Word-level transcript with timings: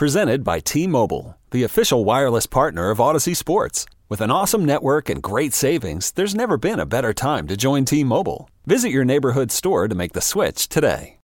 Presented 0.00 0.42
by 0.44 0.60
T-Mobile, 0.60 1.36
the 1.50 1.62
official 1.62 2.06
wireless 2.06 2.46
partner 2.46 2.88
of 2.88 3.02
Odyssey 3.02 3.34
Sports. 3.34 3.84
With 4.08 4.22
an 4.22 4.30
awesome 4.30 4.64
network 4.64 5.10
and 5.10 5.22
great 5.22 5.52
savings, 5.52 6.12
there's 6.12 6.34
never 6.34 6.56
been 6.56 6.80
a 6.80 6.86
better 6.86 7.12
time 7.12 7.46
to 7.48 7.54
join 7.54 7.84
T-Mobile. 7.84 8.48
Visit 8.64 8.92
your 8.92 9.04
neighborhood 9.04 9.52
store 9.52 9.88
to 9.88 9.94
make 9.94 10.14
the 10.14 10.22
switch 10.22 10.70
today. 10.70 11.18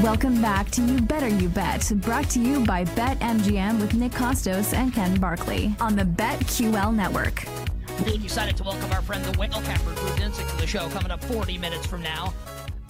Welcome 0.00 0.40
back 0.40 0.70
to 0.70 0.80
You 0.80 1.00
Better 1.00 1.26
You 1.26 1.48
Bet, 1.48 1.90
brought 1.96 2.30
to 2.30 2.38
you 2.38 2.64
by 2.64 2.84
BetMGM 2.84 3.80
with 3.80 3.94
Nick 3.94 4.12
Kostos 4.12 4.72
and 4.72 4.94
Ken 4.94 5.18
Barkley 5.18 5.74
on 5.80 5.96
the 5.96 6.04
BetQL 6.04 6.94
network. 6.94 7.42
Really 8.02 8.24
excited 8.24 8.56
to 8.58 8.62
welcome 8.62 8.92
our 8.92 9.02
friend 9.02 9.24
the 9.24 9.36
whale 9.40 9.50
capper 9.50 9.92
Drew 9.92 10.10
Dinsick 10.10 10.48
to 10.48 10.56
the 10.58 10.68
show 10.68 10.88
coming 10.90 11.10
up 11.10 11.24
40 11.24 11.58
minutes 11.58 11.84
from 11.84 12.02
now. 12.02 12.32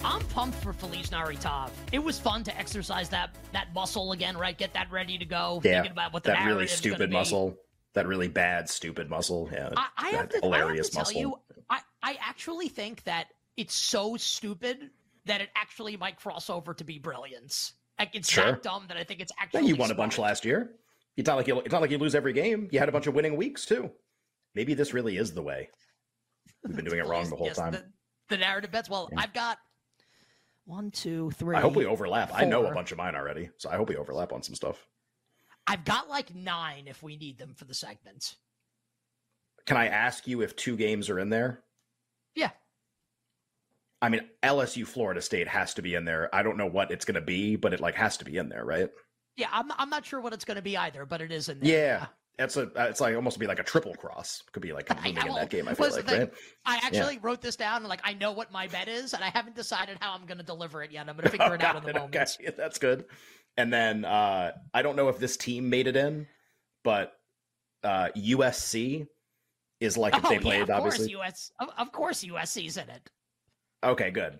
I'm 0.03 0.21
pumped 0.27 0.57
for 0.59 0.71
Feliz 0.73 1.11
Navidad. 1.11 1.71
It 1.91 1.99
was 1.99 2.17
fun 2.19 2.43
to 2.45 2.57
exercise 2.57 3.09
that 3.09 3.35
that 3.51 3.73
muscle 3.73 4.11
again, 4.13 4.37
right? 4.37 4.57
Get 4.57 4.73
that 4.73 4.89
ready 4.91 5.17
to 5.17 5.25
go. 5.25 5.61
Yeah, 5.63 5.75
thinking 5.81 5.91
about 5.91 6.13
what 6.13 6.23
the 6.23 6.31
that 6.31 6.45
really 6.45 6.67
stupid 6.67 7.11
muscle, 7.11 7.57
that 7.93 8.07
really 8.07 8.27
bad 8.29 8.69
stupid 8.69 9.09
muscle. 9.09 9.49
Yeah, 9.51 9.69
I, 9.75 9.87
I 9.97 10.09
have 10.09 10.29
that 10.29 10.41
to, 10.41 10.47
I 10.47 10.57
have 10.57 10.61
hilarious 10.61 10.89
to 10.89 10.95
tell 10.95 11.01
muscle. 11.03 11.19
you, 11.19 11.35
I, 11.69 11.79
I 12.01 12.17
actually 12.21 12.69
think 12.69 13.03
that 13.03 13.27
it's 13.57 13.75
so 13.75 14.15
stupid 14.15 14.89
that 15.25 15.41
it 15.41 15.49
actually 15.55 15.97
might 15.97 16.15
cross 16.17 16.49
over 16.49 16.73
to 16.73 16.83
be 16.83 16.97
brilliance. 16.97 17.73
Like 17.99 18.11
it's 18.15 18.31
Sure. 18.31 18.45
that 18.53 18.63
dumb 18.63 18.85
that 18.87 18.95
I 18.95 19.03
think 19.03 19.19
it's 19.19 19.33
Yeah, 19.37 19.43
actually. 19.43 19.67
you 19.67 19.75
won 19.75 19.91
a 19.91 19.95
bunch 19.95 20.17
last 20.17 20.45
year. 20.45 20.71
It's 21.17 21.27
not 21.27 21.35
like 21.35 21.47
you. 21.47 21.59
It's 21.59 21.73
not 21.73 21.81
like 21.81 21.91
you 21.91 21.97
lose 21.97 22.15
every 22.15 22.31
game. 22.31 22.69
You 22.71 22.79
had 22.79 22.87
a 22.87 22.93
bunch 22.93 23.07
of 23.07 23.13
winning 23.15 23.35
weeks 23.35 23.65
too. 23.65 23.91
Maybe 24.55 24.73
this 24.73 24.93
really 24.93 25.17
is 25.17 25.33
the 25.33 25.41
way. 25.41 25.69
We've 26.65 26.75
been 26.75 26.85
doing 26.89 26.99
it 26.99 27.05
wrong 27.05 27.29
the 27.29 27.35
whole 27.35 27.47
Yes, 27.47 27.57
time. 27.57 27.73
The, 27.73 27.83
the 28.29 28.37
narrative 28.37 28.71
bets. 28.71 28.89
Well, 28.89 29.09
I've 29.17 29.33
got 29.33 29.57
one, 30.69 30.91
two, 30.91 31.31
three. 31.31 31.55
I 31.55 31.61
hope 31.61 31.75
we 31.75 31.85
overlap. 31.85 32.31
I 32.33 32.45
know 32.45 32.65
a 32.65 32.73
bunch 32.73 32.91
of 32.91 32.97
mine 32.97 33.15
already, 33.15 33.49
so 33.57 33.69
I 33.69 33.75
hope 33.75 33.89
we 33.89 33.97
overlap 33.97 34.31
on 34.31 34.43
some 34.43 34.53
stuff. 34.53 34.87
I've 35.65 35.83
got 35.83 36.07
like 36.07 36.33
nine 36.35 36.85
if 36.87 37.01
we 37.01 37.17
need 37.17 37.39
them 37.39 37.55
for 37.55 37.65
the 37.65 37.73
segment. 37.73 38.35
Can 39.65 39.77
I 39.77 39.87
ask 39.87 40.27
you 40.27 40.41
if 40.41 40.55
two 40.55 40.77
games 40.77 41.09
are 41.09 41.19
in 41.19 41.29
there? 41.29 41.63
Yeah. 42.35 42.51
I 44.01 44.09
mean, 44.09 44.21
LSU 44.43 44.87
Florida 44.87 45.21
State 45.21 45.47
has 45.47 45.73
to 45.73 45.81
be 45.81 45.95
in 45.95 46.05
there. 46.05 46.33
I 46.33 46.43
don't 46.43 46.57
know 46.57 46.67
what 46.67 46.91
it's 46.91 47.03
going 47.03 47.15
to 47.15 47.21
be, 47.21 47.55
but 47.55 47.73
it 47.73 47.79
like 47.79 47.95
has 47.95 48.17
to 48.17 48.25
be 48.25 48.37
in 48.37 48.47
there, 48.47 48.63
right? 48.63 48.89
Yeah, 49.35 49.49
I'm, 49.51 49.71
I'm 49.77 49.89
not 49.89 50.05
sure 50.05 50.21
what 50.21 50.33
it's 50.33 50.45
going 50.45 50.55
to 50.55 50.61
be 50.61 50.77
either, 50.77 51.05
but 51.05 51.21
it 51.21 51.31
is 51.31 51.49
in 51.49 51.59
there. 51.59 51.71
Yeah. 51.71 52.05
It's 52.39 52.55
a 52.55 52.71
it's 52.77 53.01
like 53.01 53.15
almost 53.15 53.37
be 53.37 53.47
like 53.47 53.59
a 53.59 53.63
triple 53.63 53.93
cross. 53.95 54.43
Could 54.53 54.61
be 54.61 54.71
like 54.71 54.89
in 55.05 55.13
that 55.15 55.49
game. 55.49 55.67
I 55.67 55.73
feel 55.73 55.91
like 55.91 56.07
right. 56.07 56.31
I 56.65 56.79
actually 56.83 57.17
wrote 57.17 57.41
this 57.41 57.57
down 57.57 57.83
like 57.83 57.99
I 58.05 58.13
know 58.13 58.31
what 58.31 58.49
my 58.49 58.67
bet 58.67 58.87
is, 58.87 59.13
and 59.13 59.21
I 59.21 59.29
haven't 59.29 59.57
decided 59.57 59.97
how 59.99 60.13
I'm 60.13 60.25
going 60.25 60.37
to 60.37 60.43
deliver 60.43 60.81
it 60.81 60.91
yet. 60.91 61.09
I'm 61.09 61.17
going 61.17 61.23
to 61.25 61.29
figure 61.29 61.53
it 61.53 61.61
out 61.61 61.75
in 61.75 61.83
the 61.83 61.89
it, 61.89 61.95
moment. 61.95 62.15
Okay, 62.15 62.51
that's 62.57 62.79
good. 62.79 63.05
And 63.57 63.73
then 63.73 64.05
uh, 64.05 64.53
I 64.73 64.81
don't 64.81 64.95
know 64.95 65.09
if 65.09 65.19
this 65.19 65.35
team 65.35 65.69
made 65.69 65.87
it 65.87 65.97
in, 65.97 66.27
but 66.85 67.11
uh, 67.83 68.07
USC 68.15 69.05
is 69.81 69.97
like 69.97 70.15
if 70.15 70.25
oh 70.25 70.29
they 70.29 70.35
yeah, 70.35 70.41
played 70.41 70.61
of 70.61 70.67
course 70.69 70.93
obviously. 70.93 71.19
US, 71.19 71.51
of, 71.59 71.69
of 71.77 71.91
course 71.91 72.23
USC's 72.23 72.77
in 72.77 72.89
it. 72.89 73.09
Okay, 73.83 74.11
good. 74.11 74.39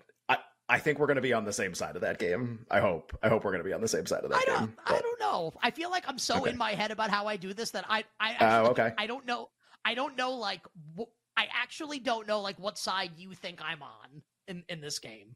I 0.70 0.76
I 0.76 0.78
think 0.78 0.98
we're 0.98 1.06
going 1.06 1.16
to 1.16 1.20
be 1.22 1.32
on 1.32 1.44
the 1.44 1.52
same 1.52 1.74
side 1.74 1.96
of 1.96 2.02
that 2.02 2.18
game. 2.18 2.64
I 2.70 2.80
hope. 2.80 3.16
I 3.22 3.28
hope 3.28 3.44
we're 3.44 3.50
going 3.50 3.62
to 3.62 3.68
be 3.68 3.72
on 3.72 3.80
the 3.80 3.88
same 3.88 4.06
side 4.06 4.24
of 4.24 4.30
that 4.30 4.38
I 4.40 4.44
don't, 4.44 4.58
game. 4.66 4.76
I 4.86 5.00
don't 5.00 5.20
know. 5.20 5.52
I 5.62 5.70
feel 5.70 5.90
like 5.90 6.04
I'm 6.08 6.18
so 6.18 6.38
Okay. 6.40 6.50
in 6.50 6.56
my 6.56 6.72
head 6.72 6.90
about 6.90 7.10
how 7.10 7.26
I 7.26 7.36
do 7.36 7.52
this 7.52 7.70
that 7.72 7.84
I, 7.88 8.04
I 8.18 8.30
Oh, 8.40 8.44
actually, 8.44 8.70
okay. 8.70 8.94
I 8.96 9.06
don't 9.06 9.26
know. 9.26 9.48
I 9.84 9.94
don't 9.94 10.16
know 10.16 10.32
like 10.32 10.62
wh- 10.98 11.10
I 11.36 11.48
actually 11.54 11.98
don't 11.98 12.26
know 12.26 12.40
like 12.40 12.58
what 12.58 12.78
side 12.78 13.12
you 13.16 13.32
think 13.34 13.60
I'm 13.62 13.82
on 13.82 14.22
in 14.48 14.64
in 14.68 14.80
this 14.80 14.98
game. 14.98 15.34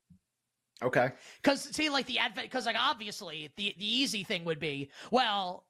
Okay. 0.82 1.10
Because 1.42 1.62
see, 1.62 1.88
like 1.88 2.06
the 2.06 2.18
advent, 2.18 2.46
because 2.48 2.66
like 2.66 2.76
obviously 2.78 3.50
the 3.56 3.74
the 3.78 3.86
easy 4.02 4.24
thing 4.24 4.44
would 4.44 4.60
be, 4.60 4.90
well, 5.10 5.66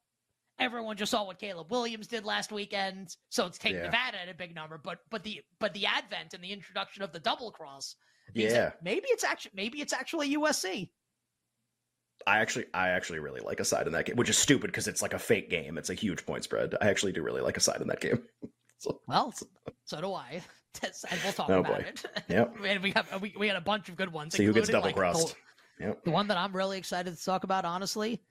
everyone 0.58 0.96
just 0.96 1.10
saw 1.10 1.24
what 1.24 1.38
Caleb 1.38 1.70
Williams 1.70 2.06
did 2.06 2.24
last 2.24 2.52
weekend, 2.52 3.16
so 3.28 3.46
it's 3.46 3.58
take 3.58 3.74
Yeah. 3.74 3.82
Nevada 3.84 4.20
at 4.22 4.28
a 4.28 4.34
big 4.34 4.54
number. 4.54 4.78
But 4.78 5.00
but 5.10 5.22
the 5.22 5.42
but 5.60 5.72
the 5.74 5.86
advent 5.86 6.34
and 6.34 6.42
the 6.42 6.52
introduction 6.52 7.02
of 7.02 7.12
the 7.12 7.20
double 7.20 7.50
cross, 7.50 7.96
Yeah. 8.32 8.72
maybe 8.82 9.06
it's 9.08 9.24
actually 9.24 9.52
maybe 9.54 9.80
it's 9.80 9.92
actually 9.92 10.34
USC. 10.36 10.88
I 12.26 12.38
actually 12.38 12.66
I 12.72 12.90
actually 12.90 13.18
really 13.18 13.40
like 13.40 13.60
a 13.60 13.64
side 13.64 13.86
in 13.86 13.92
that 13.92 14.06
game, 14.06 14.16
which 14.16 14.30
is 14.30 14.38
stupid 14.38 14.68
because 14.68 14.88
it's 14.88 15.02
like 15.02 15.12
a 15.12 15.18
fake 15.18 15.50
game. 15.50 15.76
It's 15.76 15.90
a 15.90 15.94
huge 15.94 16.24
point 16.24 16.44
spread. 16.44 16.74
I 16.80 16.88
actually 16.88 17.12
do 17.12 17.22
really 17.22 17.42
like 17.42 17.56
a 17.56 17.60
side 17.60 17.80
in 17.80 17.88
that 17.88 18.00
game. 18.00 18.22
so, 18.78 19.00
Well, 19.06 19.34
so 19.84 20.00
do 20.00 20.12
I. 20.14 20.42
and 20.82 21.20
we'll 21.22 21.32
talk 21.32 21.50
Oh, 21.50 21.60
about 21.60 21.72
boy. 21.80 21.84
it. 21.86 22.04
Yep. 22.28 22.56
and 22.66 22.82
we 22.82 22.90
have 22.92 23.20
we, 23.20 23.34
we 23.38 23.46
had 23.46 23.56
a 23.56 23.60
bunch 23.60 23.88
of 23.88 23.96
good 23.96 24.12
ones. 24.12 24.34
See 24.34 24.44
who 24.44 24.52
gets 24.52 24.68
double 24.68 24.86
like, 24.86 24.94
the- 24.94 25.00
crossed. 25.00 25.36
Yep. 25.80 26.04
The 26.04 26.10
one 26.10 26.28
that 26.28 26.36
I'm 26.36 26.54
really 26.54 26.78
excited 26.78 27.16
to 27.16 27.24
talk 27.24 27.42
about, 27.44 27.64
honestly, 27.64 28.22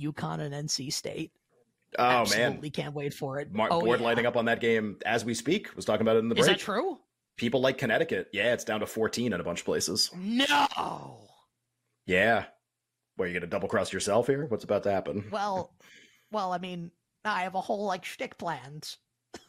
UConn 0.00 0.40
and 0.40 0.68
NC 0.68 0.92
State. 0.92 1.30
Oh 1.96 2.02
man, 2.02 2.20
Absolutely 2.22 2.70
can't 2.70 2.92
wait 2.94 3.14
for 3.14 3.38
it. 3.38 3.52
Mark 3.52 3.70
oh, 3.72 3.80
board 3.80 4.00
yeah. 4.00 4.06
lighting 4.06 4.26
up 4.26 4.36
on 4.36 4.46
that 4.46 4.60
game 4.60 4.96
as 5.06 5.24
we 5.24 5.32
speak. 5.32 5.74
Was 5.76 5.84
talking 5.84 6.02
about 6.02 6.16
it 6.16 6.20
in 6.20 6.28
the 6.28 6.34
break. 6.34 6.42
Is 6.42 6.48
that 6.48 6.58
true? 6.58 6.98
People 7.36 7.60
like 7.60 7.78
Connecticut. 7.78 8.28
Yeah, 8.32 8.52
it's 8.52 8.64
down 8.64 8.80
to 8.80 8.86
14 8.86 9.32
in 9.32 9.40
a 9.40 9.44
bunch 9.44 9.60
of 9.60 9.64
places. 9.66 10.10
No. 10.16 11.18
Yeah. 12.06 12.44
Where 13.16 13.28
you 13.28 13.34
gonna 13.34 13.46
double 13.46 13.68
cross 13.68 13.92
yourself 13.92 14.26
here? 14.26 14.46
What's 14.46 14.64
about 14.64 14.82
to 14.84 14.92
happen? 14.92 15.24
Well, 15.32 15.72
well, 16.30 16.52
I 16.52 16.58
mean, 16.58 16.90
I 17.24 17.42
have 17.42 17.54
a 17.54 17.60
whole 17.60 17.84
like 17.86 18.04
shtick 18.04 18.38
planned. 18.38 18.96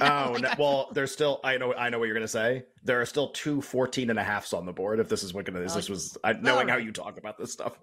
Oh, 0.00 0.30
like, 0.34 0.42
no, 0.42 0.48
I- 0.50 0.56
well, 0.58 0.90
there's 0.94 1.10
still 1.12 1.40
I 1.44 1.56
know 1.56 1.72
I 1.74 1.88
know 1.88 1.98
what 1.98 2.04
you're 2.06 2.14
gonna 2.14 2.28
say. 2.28 2.64
There 2.84 3.00
are 3.00 3.06
still 3.06 3.28
two 3.28 3.62
14 3.62 4.10
and 4.10 4.18
a 4.18 4.22
halfs 4.22 4.52
on 4.52 4.66
the 4.66 4.72
board. 4.72 4.98
If 5.00 5.08
this 5.08 5.22
is 5.22 5.32
what 5.32 5.44
gonna 5.46 5.60
if 5.62 5.72
this 5.72 5.88
Uh, 5.88 5.92
was 5.92 6.18
I, 6.24 6.32
knowing 6.34 6.68
how 6.68 6.76
you 6.76 6.92
talk 6.92 7.16
about 7.18 7.38
this 7.38 7.52
stuff. 7.52 7.78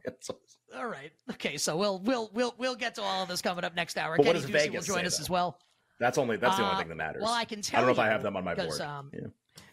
All 0.76 0.86
right. 0.88 1.12
Okay, 1.32 1.58
so 1.58 1.76
we'll 1.78 2.00
we'll 2.02 2.30
we'll 2.34 2.54
we'll 2.60 2.76
get 2.76 2.96
to 2.96 3.02
all 3.02 3.24
of 3.24 3.30
this 3.30 3.42
coming 3.42 3.64
up 3.64 3.76
next 3.76 3.98
hour. 3.98 4.18
But 4.18 4.26
what 4.28 4.36
Kenny 4.36 4.42
does 4.42 4.50
Ducey 4.52 4.54
will 4.54 4.72
Vegas 4.74 4.88
join 4.88 5.06
us 5.06 5.18
though? 5.18 5.22
as 5.24 5.30
well. 5.30 5.58
that's 6.00 6.18
only 6.20 6.38
that's 6.38 6.58
the 6.58 6.64
Uh, 6.64 6.66
only 6.72 6.78
thing 6.82 6.90
that 6.90 6.96
matters. 6.98 7.24
Well, 7.24 7.34
I 7.34 7.46
can 7.46 7.62
tell. 7.62 7.78
I 7.80 7.82
don't 7.82 7.88
know 7.88 7.94
if 7.94 8.08
I 8.08 8.12
have 8.12 8.22
them 8.24 8.36
on 8.36 8.44
my 8.44 8.54
board. 8.54 8.80
Um, 8.82 9.10
Yeah. 9.14 9.28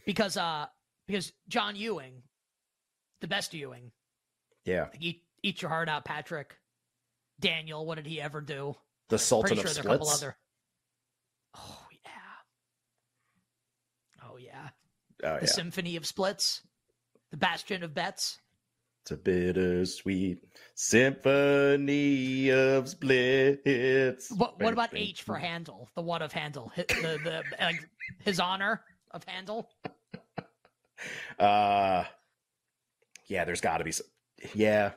Because 0.05 0.37
uh 0.37 0.67
because 1.07 1.33
John 1.49 1.77
Ewing, 1.77 2.23
the 3.21 3.29
best 3.29 3.55
Ewing, 3.55 3.93
Yeah. 4.65 4.89
eat 5.01 5.23
eat 5.43 5.63
your 5.63 5.69
heart 5.69 5.89
out, 5.89 6.05
Patrick. 6.05 6.57
Daniel, 7.39 7.85
what 7.85 7.97
did 7.97 8.07
he 8.07 8.21
ever 8.21 8.41
do? 8.41 8.75
The 9.09 9.19
Sultan 9.19 9.49
Pretty 9.57 9.61
of 9.63 9.67
sure 9.75 9.83
there 9.83 9.93
a 9.93 9.95
couple 9.95 10.07
Splits. 10.07 10.23
other. 10.23 10.37
Oh 11.57 11.87
yeah. 12.05 12.11
Oh 14.25 14.37
yeah. 14.39 14.69
Oh 15.23 15.35
The 15.41 15.47
yeah. 15.47 15.53
Symphony 15.53 15.97
of 15.97 16.07
Splits, 16.07 16.63
the 17.31 17.37
Bastion 17.37 17.83
of 17.83 17.95
Bets. 17.95 18.39
It's 19.03 19.13
a 19.13 19.17
bittersweet 19.17 20.39
symphony 20.75 22.51
of 22.51 22.89
splits. 22.89 24.33
What, 24.33 24.61
what 24.61 24.73
about 24.73 24.91
H 24.97 25.23
for 25.23 25.37
Handel? 25.37 25.89
The 25.95 26.03
one 26.03 26.23
of 26.23 26.33
Handel, 26.33 26.73
Hi- 26.75 26.87
the 26.89 27.19
the 27.23 27.43
like, 27.61 27.89
his 28.25 28.41
honor 28.41 28.83
of 29.11 29.25
Handel. 29.25 29.71
Uh, 31.39 32.05
yeah, 33.27 33.45
there's 33.45 33.61
got 33.61 33.79
to 33.79 33.85
be 33.85 33.93
some. 33.93 34.07
Yeah, 34.55 34.93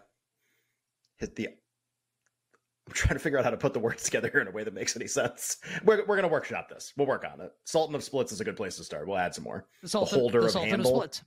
hit 1.17 1.35
the. 1.35 1.47
I'm 1.47 2.93
trying 2.93 3.17
to 3.17 3.19
figure 3.19 3.37
out 3.37 3.43
how 3.43 3.51
to 3.51 3.57
put 3.57 3.73
the 3.73 3.79
words 3.79 4.03
together 4.05 4.29
here 4.31 4.39
in 4.39 4.47
a 4.47 4.51
way 4.51 4.63
that 4.63 4.73
makes 4.73 4.95
any 4.95 5.07
sense. 5.07 5.57
We're, 5.83 6.05
we're 6.05 6.15
gonna 6.15 6.29
workshop 6.29 6.69
this. 6.69 6.93
We'll 6.95 7.05
work 7.07 7.25
on 7.31 7.41
it. 7.41 7.51
Sultan 7.65 7.95
of 7.95 8.03
Splits 8.03 8.31
is 8.31 8.39
a 8.39 8.45
good 8.45 8.55
place 8.55 8.77
to 8.77 8.83
start. 8.85 9.07
We'll 9.07 9.17
add 9.17 9.35
some 9.35 9.43
more. 9.43 9.67
The 9.81 9.89
Sultan, 9.89 10.19
holder 10.19 10.39
the 10.39 10.45
of 10.45 10.51
Sultan 10.53 10.69
Handel. 10.69 10.91
of 10.91 10.97
Splits. 10.97 11.23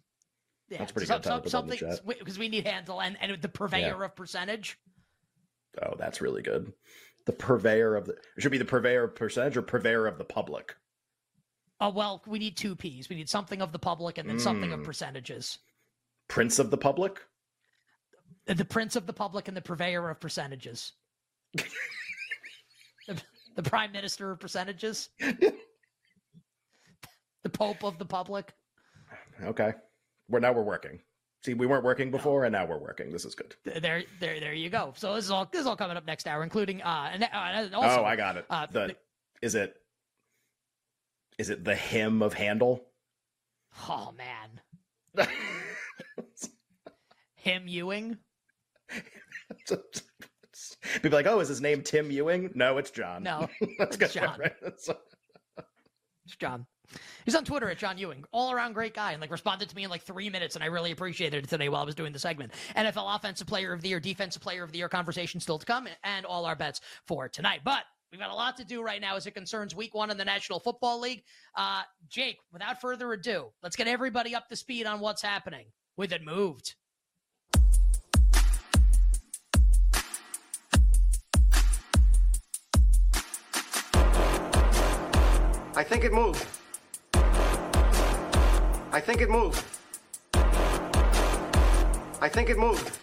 Yeah, 0.70 0.78
That's 0.78 0.92
pretty 0.92 1.06
some- 1.06 1.18
good 1.18 1.24
title 1.24 1.50
some- 1.50 1.66
to 1.66 1.68
put 1.68 1.80
in 1.82 1.88
the 1.90 1.96
something 1.96 2.16
because 2.18 2.38
we 2.38 2.48
need 2.48 2.66
Handel 2.66 3.02
and, 3.02 3.18
and 3.20 3.40
the 3.42 3.48
purveyor 3.48 4.02
of 4.02 4.16
percentage. 4.16 4.78
Oh, 5.82 5.94
that's 5.98 6.22
really 6.22 6.42
good. 6.42 6.72
The 7.26 7.32
purveyor 7.32 7.94
of 7.94 8.06
the 8.06 8.12
it 8.14 8.40
should 8.40 8.52
be 8.52 8.58
the 8.58 8.64
purveyor 8.64 9.04
of 9.04 9.14
percentage 9.14 9.56
or 9.58 9.62
purveyor 9.62 10.06
of 10.06 10.16
the 10.18 10.24
public. 10.24 10.74
Oh 11.82 11.90
well, 11.90 12.22
we 12.28 12.38
need 12.38 12.56
two 12.56 12.76
P's. 12.76 13.08
We 13.08 13.16
need 13.16 13.28
something 13.28 13.60
of 13.60 13.72
the 13.72 13.78
public 13.78 14.16
and 14.16 14.28
then 14.30 14.38
something 14.38 14.72
of 14.72 14.80
Mm. 14.80 14.84
percentages. 14.84 15.58
Prince 16.28 16.60
of 16.60 16.70
the 16.70 16.76
public? 16.78 17.20
The 18.46 18.64
prince 18.64 18.94
of 18.94 19.06
the 19.06 19.12
public 19.12 19.48
and 19.48 19.56
the 19.56 19.60
purveyor 19.62 20.08
of 20.08 20.20
percentages. 20.20 20.92
the, 21.54 23.20
the 23.56 23.62
prime 23.64 23.90
minister 23.90 24.30
of 24.30 24.38
percentages. 24.38 25.08
the 25.18 25.52
pope 27.52 27.82
of 27.82 27.98
the 27.98 28.04
public. 28.04 28.54
Okay. 29.42 29.72
We're 30.28 30.38
now 30.38 30.52
we're 30.52 30.62
working. 30.62 31.00
See, 31.44 31.54
we 31.54 31.66
weren't 31.66 31.82
working 31.82 32.12
before, 32.12 32.44
and 32.44 32.52
now 32.52 32.64
we're 32.64 32.78
working. 32.78 33.10
This 33.10 33.24
is 33.24 33.34
good. 33.34 33.56
There, 33.64 34.04
there, 34.20 34.38
there 34.38 34.54
you 34.54 34.70
go. 34.70 34.92
So 34.96 35.16
this 35.16 35.24
is 35.24 35.32
all 35.32 35.48
this 35.50 35.62
is 35.62 35.66
all 35.66 35.74
coming 35.74 35.96
up 35.96 36.06
next 36.06 36.28
hour, 36.28 36.44
including 36.44 36.80
uh, 36.82 37.10
and, 37.12 37.24
uh, 37.24 37.26
and 37.32 37.74
also. 37.74 38.02
oh, 38.02 38.04
I 38.04 38.14
got 38.14 38.36
it. 38.36 38.46
uh, 38.48 38.66
the, 38.70 38.94
is 39.42 39.56
it 39.56 39.81
is 41.38 41.50
it 41.50 41.64
the 41.64 41.74
hymn 41.74 42.22
of 42.22 42.34
Handel? 42.34 42.84
Oh 43.88 44.12
man, 44.16 45.26
him 47.34 47.66
Ewing. 47.66 48.18
People 50.94 51.16
are 51.16 51.22
like, 51.22 51.26
oh, 51.26 51.40
is 51.40 51.48
his 51.48 51.60
name 51.60 51.82
Tim 51.82 52.10
Ewing? 52.10 52.50
No, 52.54 52.78
it's 52.78 52.90
John. 52.90 53.22
No, 53.22 53.48
That's 53.78 53.96
it's 53.96 53.96
good. 53.96 54.10
John. 54.10 54.38
Right? 54.38 54.52
It's 54.62 54.88
John. 56.38 56.66
He's 57.24 57.34
on 57.34 57.44
Twitter 57.44 57.70
at 57.70 57.78
John 57.78 57.96
Ewing. 57.98 58.24
All 58.32 58.52
around 58.52 58.74
great 58.74 58.94
guy 58.94 59.12
and 59.12 59.20
like 59.20 59.30
responded 59.30 59.68
to 59.68 59.76
me 59.76 59.84
in 59.84 59.90
like 59.90 60.02
three 60.02 60.28
minutes 60.28 60.56
and 60.56 60.62
I 60.62 60.66
really 60.66 60.90
appreciated 60.90 61.44
it 61.44 61.48
today 61.48 61.68
while 61.68 61.82
I 61.82 61.84
was 61.84 61.94
doing 61.94 62.12
the 62.12 62.18
segment. 62.18 62.52
NFL 62.76 63.16
Offensive 63.16 63.46
Player 63.46 63.72
of 63.72 63.80
the 63.80 63.88
Year, 63.88 64.00
Defensive 64.00 64.42
Player 64.42 64.62
of 64.62 64.72
the 64.72 64.78
Year 64.78 64.88
conversation 64.88 65.40
still 65.40 65.58
to 65.58 65.66
come 65.66 65.88
and 66.04 66.26
all 66.26 66.44
our 66.44 66.56
bets 66.56 66.80
for 67.06 67.28
tonight. 67.28 67.60
But 67.64 67.84
we've 68.12 68.20
got 68.20 68.30
a 68.30 68.34
lot 68.34 68.58
to 68.58 68.64
do 68.64 68.82
right 68.82 69.00
now 69.00 69.16
as 69.16 69.26
it 69.26 69.32
concerns 69.32 69.74
week 69.74 69.94
one 69.94 70.10
in 70.10 70.18
the 70.18 70.24
National 70.24 70.60
Football 70.60 71.00
League. 71.00 71.24
Uh, 71.56 71.82
Jake, 72.08 72.38
without 72.52 72.80
further 72.80 73.12
ado, 73.12 73.48
let's 73.62 73.74
get 73.74 73.88
everybody 73.88 74.34
up 74.34 74.48
to 74.50 74.56
speed 74.56 74.86
on 74.86 75.00
what's 75.00 75.22
happening 75.22 75.66
with 75.96 76.12
it 76.12 76.22
moved. 76.22 76.74
I 85.74 85.82
think 85.82 86.04
it 86.04 86.12
moved. 86.12 86.46
I 88.92 89.00
think 89.00 89.22
it 89.22 89.30
moved. 89.30 89.64
I 92.20 92.28
think 92.28 92.50
it 92.50 92.58
moved. 92.58 92.98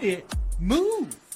It 0.00 0.26
moved. 0.58 1.29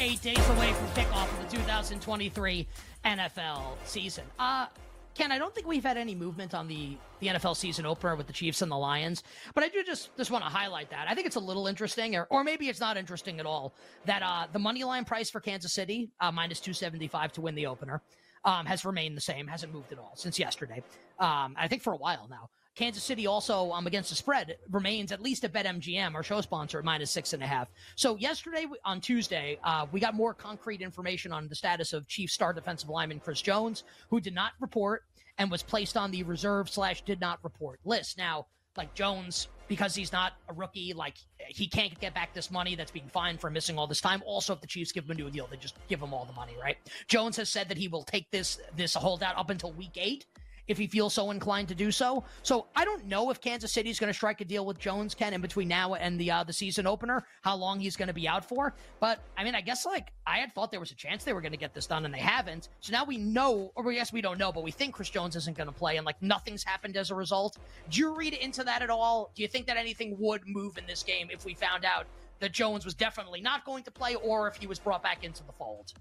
Eight 0.00 0.20
days 0.22 0.48
away 0.50 0.72
from 0.72 0.86
kickoff 0.88 1.30
of 1.32 1.50
the 1.50 1.56
2023 1.56 2.66
NFL 3.04 3.76
season. 3.84 4.24
Uh, 4.38 4.66
Ken, 5.14 5.30
I 5.30 5.38
don't 5.38 5.54
think 5.54 5.68
we've 5.68 5.84
had 5.84 5.96
any 5.96 6.16
movement 6.16 6.52
on 6.52 6.66
the, 6.66 6.96
the 7.20 7.28
NFL 7.28 7.56
season 7.56 7.86
opener 7.86 8.16
with 8.16 8.26
the 8.26 8.32
Chiefs 8.32 8.60
and 8.60 8.72
the 8.72 8.76
Lions, 8.76 9.22
but 9.54 9.62
I 9.62 9.68
do 9.68 9.84
just 9.84 10.14
just 10.16 10.32
want 10.32 10.42
to 10.42 10.50
highlight 10.50 10.90
that. 10.90 11.06
I 11.08 11.14
think 11.14 11.28
it's 11.28 11.36
a 11.36 11.40
little 11.40 11.68
interesting, 11.68 12.16
or, 12.16 12.26
or 12.28 12.42
maybe 12.42 12.68
it's 12.68 12.80
not 12.80 12.96
interesting 12.96 13.38
at 13.38 13.46
all, 13.46 13.72
that 14.04 14.22
uh, 14.22 14.48
the 14.52 14.58
money 14.58 14.82
line 14.82 15.04
price 15.04 15.30
for 15.30 15.40
Kansas 15.40 15.72
City, 15.72 16.10
uh, 16.20 16.32
minus 16.32 16.58
275 16.58 17.32
to 17.34 17.40
win 17.40 17.54
the 17.54 17.66
opener, 17.66 18.02
um, 18.44 18.66
has 18.66 18.84
remained 18.84 19.16
the 19.16 19.20
same, 19.22 19.46
hasn't 19.46 19.72
moved 19.72 19.92
at 19.92 19.98
all 19.98 20.12
since 20.16 20.40
yesterday. 20.40 20.82
Um, 21.20 21.54
I 21.56 21.68
think 21.68 21.82
for 21.82 21.92
a 21.92 21.96
while 21.96 22.26
now. 22.28 22.50
Kansas 22.74 23.04
City 23.04 23.26
also 23.26 23.70
um, 23.72 23.86
against 23.86 24.10
the 24.10 24.16
spread 24.16 24.56
remains 24.70 25.12
at 25.12 25.22
least 25.22 25.44
at 25.44 25.52
BetMGM, 25.52 26.14
our 26.14 26.22
show 26.22 26.40
sponsor, 26.40 26.78
at 26.78 26.84
minus 26.84 27.10
six 27.10 27.32
and 27.32 27.42
a 27.42 27.46
half. 27.46 27.68
So 27.94 28.16
yesterday 28.16 28.66
on 28.84 29.00
Tuesday, 29.00 29.58
uh, 29.62 29.86
we 29.92 30.00
got 30.00 30.14
more 30.14 30.34
concrete 30.34 30.80
information 30.80 31.32
on 31.32 31.48
the 31.48 31.54
status 31.54 31.92
of 31.92 32.08
Chief 32.08 32.30
star 32.30 32.52
defensive 32.52 32.88
lineman 32.88 33.20
Chris 33.20 33.40
Jones, 33.40 33.84
who 34.10 34.20
did 34.20 34.34
not 34.34 34.52
report 34.60 35.04
and 35.38 35.50
was 35.50 35.62
placed 35.62 35.96
on 35.96 36.10
the 36.10 36.22
reserve 36.24 36.68
slash 36.68 37.02
did 37.02 37.20
not 37.20 37.38
report 37.42 37.78
list. 37.84 38.18
Now, 38.18 38.46
like 38.76 38.92
Jones, 38.94 39.48
because 39.68 39.94
he's 39.94 40.12
not 40.12 40.32
a 40.48 40.52
rookie, 40.52 40.92
like 40.94 41.14
he 41.46 41.68
can't 41.68 41.98
get 42.00 42.12
back 42.12 42.34
this 42.34 42.50
money 42.50 42.74
that's 42.74 42.90
being 42.90 43.08
fined 43.08 43.40
for 43.40 43.50
missing 43.50 43.78
all 43.78 43.86
this 43.86 44.00
time. 44.00 44.22
Also, 44.26 44.52
if 44.52 44.60
the 44.60 44.66
Chiefs 44.66 44.90
give 44.90 45.04
him 45.04 45.12
a 45.12 45.14
new 45.14 45.30
deal, 45.30 45.46
they 45.48 45.56
just 45.56 45.76
give 45.88 46.00
him 46.00 46.12
all 46.12 46.24
the 46.24 46.32
money, 46.32 46.54
right? 46.60 46.76
Jones 47.06 47.36
has 47.36 47.48
said 47.48 47.68
that 47.68 47.78
he 47.78 47.86
will 47.86 48.02
take 48.02 48.28
this 48.32 48.58
this 48.76 48.94
holdout 48.94 49.36
up 49.36 49.50
until 49.50 49.72
week 49.72 49.96
eight 49.96 50.26
if 50.68 50.78
he 50.78 50.86
feels 50.86 51.14
so 51.14 51.30
inclined 51.30 51.68
to 51.68 51.74
do 51.74 51.90
so. 51.90 52.24
So 52.42 52.66
I 52.74 52.84
don't 52.84 53.06
know 53.06 53.30
if 53.30 53.40
Kansas 53.40 53.72
City 53.72 53.90
is 53.90 53.98
going 53.98 54.08
to 54.08 54.14
strike 54.14 54.40
a 54.40 54.44
deal 54.44 54.66
with 54.66 54.78
Jones, 54.78 55.14
Ken, 55.14 55.34
in 55.34 55.40
between 55.40 55.68
now 55.68 55.94
and 55.94 56.18
the 56.18 56.30
uh, 56.30 56.44
the 56.44 56.52
season 56.52 56.86
opener, 56.86 57.24
how 57.42 57.56
long 57.56 57.80
he's 57.80 57.96
going 57.96 58.08
to 58.08 58.14
be 58.14 58.28
out 58.28 58.44
for. 58.44 58.74
But 59.00 59.20
I 59.36 59.44
mean, 59.44 59.54
I 59.54 59.60
guess 59.60 59.86
like 59.86 60.12
I 60.26 60.38
had 60.38 60.52
thought 60.54 60.70
there 60.70 60.80
was 60.80 60.90
a 60.90 60.96
chance 60.96 61.24
they 61.24 61.32
were 61.32 61.40
going 61.40 61.52
to 61.52 61.58
get 61.58 61.74
this 61.74 61.86
done, 61.86 62.04
and 62.04 62.14
they 62.14 62.18
haven't. 62.18 62.68
So 62.80 62.92
now 62.92 63.04
we 63.04 63.16
know, 63.16 63.72
or 63.74 63.92
guess 63.92 64.12
we 64.12 64.20
don't 64.20 64.38
know, 64.38 64.52
but 64.52 64.62
we 64.62 64.70
think 64.70 64.94
Chris 64.94 65.10
Jones 65.10 65.36
isn't 65.36 65.56
going 65.56 65.66
to 65.68 65.72
play, 65.72 65.96
and 65.96 66.06
like 66.06 66.20
nothing's 66.22 66.64
happened 66.64 66.96
as 66.96 67.10
a 67.10 67.14
result. 67.14 67.58
Do 67.90 68.00
you 68.00 68.14
read 68.14 68.34
into 68.34 68.64
that 68.64 68.82
at 68.82 68.90
all? 68.90 69.30
Do 69.34 69.42
you 69.42 69.48
think 69.48 69.66
that 69.66 69.76
anything 69.76 70.16
would 70.18 70.42
move 70.46 70.78
in 70.78 70.86
this 70.86 71.02
game 71.02 71.28
if 71.30 71.44
we 71.44 71.54
found 71.54 71.84
out 71.84 72.06
that 72.40 72.52
Jones 72.52 72.84
was 72.84 72.94
definitely 72.94 73.40
not 73.40 73.64
going 73.64 73.84
to 73.84 73.90
play, 73.90 74.14
or 74.16 74.48
if 74.48 74.56
he 74.56 74.66
was 74.66 74.78
brought 74.78 75.02
back 75.02 75.24
into 75.24 75.44
the 75.44 75.52
fold? 75.52 75.92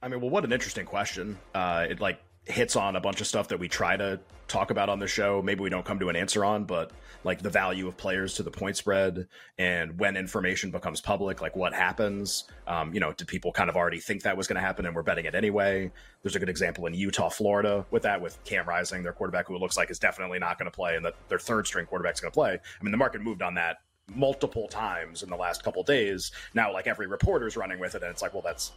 I 0.00 0.08
mean, 0.08 0.20
well, 0.20 0.30
what 0.30 0.44
an 0.44 0.52
interesting 0.52 0.86
question. 0.86 1.38
Uh, 1.54 1.86
it 1.90 2.00
like 2.00 2.20
hits 2.48 2.76
on 2.76 2.96
a 2.96 3.00
bunch 3.00 3.20
of 3.20 3.26
stuff 3.26 3.48
that 3.48 3.58
we 3.58 3.68
try 3.68 3.96
to 3.96 4.18
talk 4.48 4.70
about 4.70 4.88
on 4.88 4.98
the 4.98 5.06
show. 5.06 5.42
Maybe 5.42 5.60
we 5.60 5.68
don't 5.68 5.84
come 5.84 5.98
to 5.98 6.08
an 6.08 6.16
answer 6.16 6.44
on, 6.44 6.64
but 6.64 6.90
like 7.22 7.42
the 7.42 7.50
value 7.50 7.86
of 7.86 7.96
players 7.96 8.34
to 8.34 8.42
the 8.42 8.50
point 8.50 8.76
spread 8.76 9.28
and 9.58 9.98
when 9.98 10.16
information 10.16 10.70
becomes 10.70 11.00
public, 11.00 11.42
like 11.42 11.54
what 11.54 11.74
happens. 11.74 12.44
Um, 12.66 12.94
you 12.94 13.00
know, 13.00 13.12
did 13.12 13.28
people 13.28 13.52
kind 13.52 13.68
of 13.68 13.76
already 13.76 14.00
think 14.00 14.22
that 14.22 14.36
was 14.36 14.46
going 14.46 14.56
to 14.56 14.62
happen 14.62 14.86
and 14.86 14.94
we're 14.94 15.02
betting 15.02 15.26
it 15.26 15.34
anyway? 15.34 15.92
There's 16.22 16.36
a 16.36 16.38
good 16.38 16.48
example 16.48 16.86
in 16.86 16.94
Utah, 16.94 17.28
Florida 17.28 17.84
with 17.90 18.02
that, 18.04 18.20
with 18.20 18.42
Cam 18.44 18.66
Rising, 18.66 19.02
their 19.02 19.12
quarterback, 19.12 19.46
who 19.46 19.56
it 19.56 19.60
looks 19.60 19.76
like 19.76 19.90
is 19.90 19.98
definitely 19.98 20.38
not 20.38 20.58
going 20.58 20.70
to 20.70 20.74
play 20.74 20.96
and 20.96 21.04
that 21.04 21.14
their 21.28 21.38
third 21.38 21.66
string 21.66 21.84
quarterback's 21.84 22.20
going 22.20 22.32
to 22.32 22.34
play. 22.34 22.52
I 22.52 22.84
mean, 22.84 22.92
the 22.92 22.98
market 22.98 23.20
moved 23.20 23.42
on 23.42 23.54
that 23.54 23.78
multiple 24.14 24.68
times 24.68 25.22
in 25.22 25.28
the 25.28 25.36
last 25.36 25.62
couple 25.62 25.82
days. 25.82 26.32
Now, 26.54 26.72
like 26.72 26.86
every 26.86 27.06
reporter's 27.06 27.56
running 27.56 27.78
with 27.78 27.94
it, 27.94 28.02
and 28.02 28.10
it's 28.10 28.22
like, 28.22 28.32
well, 28.32 28.42
that's 28.42 28.72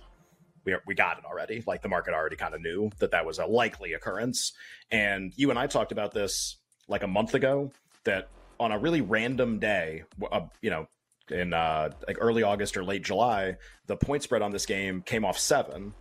we, 0.66 0.76
we 0.86 0.96
got 0.96 1.18
it 1.18 1.26
already. 1.26 1.64
Like 1.66 1.82
the 1.82 1.90
market 1.90 2.14
already 2.14 2.36
kind 2.36 2.54
of 2.54 2.62
knew 2.62 2.92
that 3.00 3.12
that 3.12 3.26
was 3.26 3.40
a 3.40 3.46
likely 3.46 3.94
occurrence. 3.94 4.54
And 4.92 5.34
you 5.36 5.50
and 5.50 5.60
I 5.60 5.68
talked 5.68 5.92
about 5.92 6.14
this 6.14 6.58
like 6.88 7.04
a 7.04 7.08
month 7.08 7.34
ago 7.34 7.72
that 8.04 8.30
on 8.60 8.72
a 8.72 8.78
really 8.78 9.02
random 9.02 9.60
day, 9.60 10.04
uh, 10.32 10.42
you 10.62 10.70
know, 10.70 10.88
in 11.30 11.54
uh, 11.54 11.90
like 12.08 12.18
early 12.20 12.44
August 12.44 12.76
or 12.78 12.84
late 12.84 13.04
July, 13.04 13.56
the 13.88 13.96
point 13.96 14.24
spread 14.24 14.42
on 14.42 14.52
this 14.52 14.66
game 14.66 15.02
came 15.02 15.26
off 15.26 15.38
seven. 15.38 15.94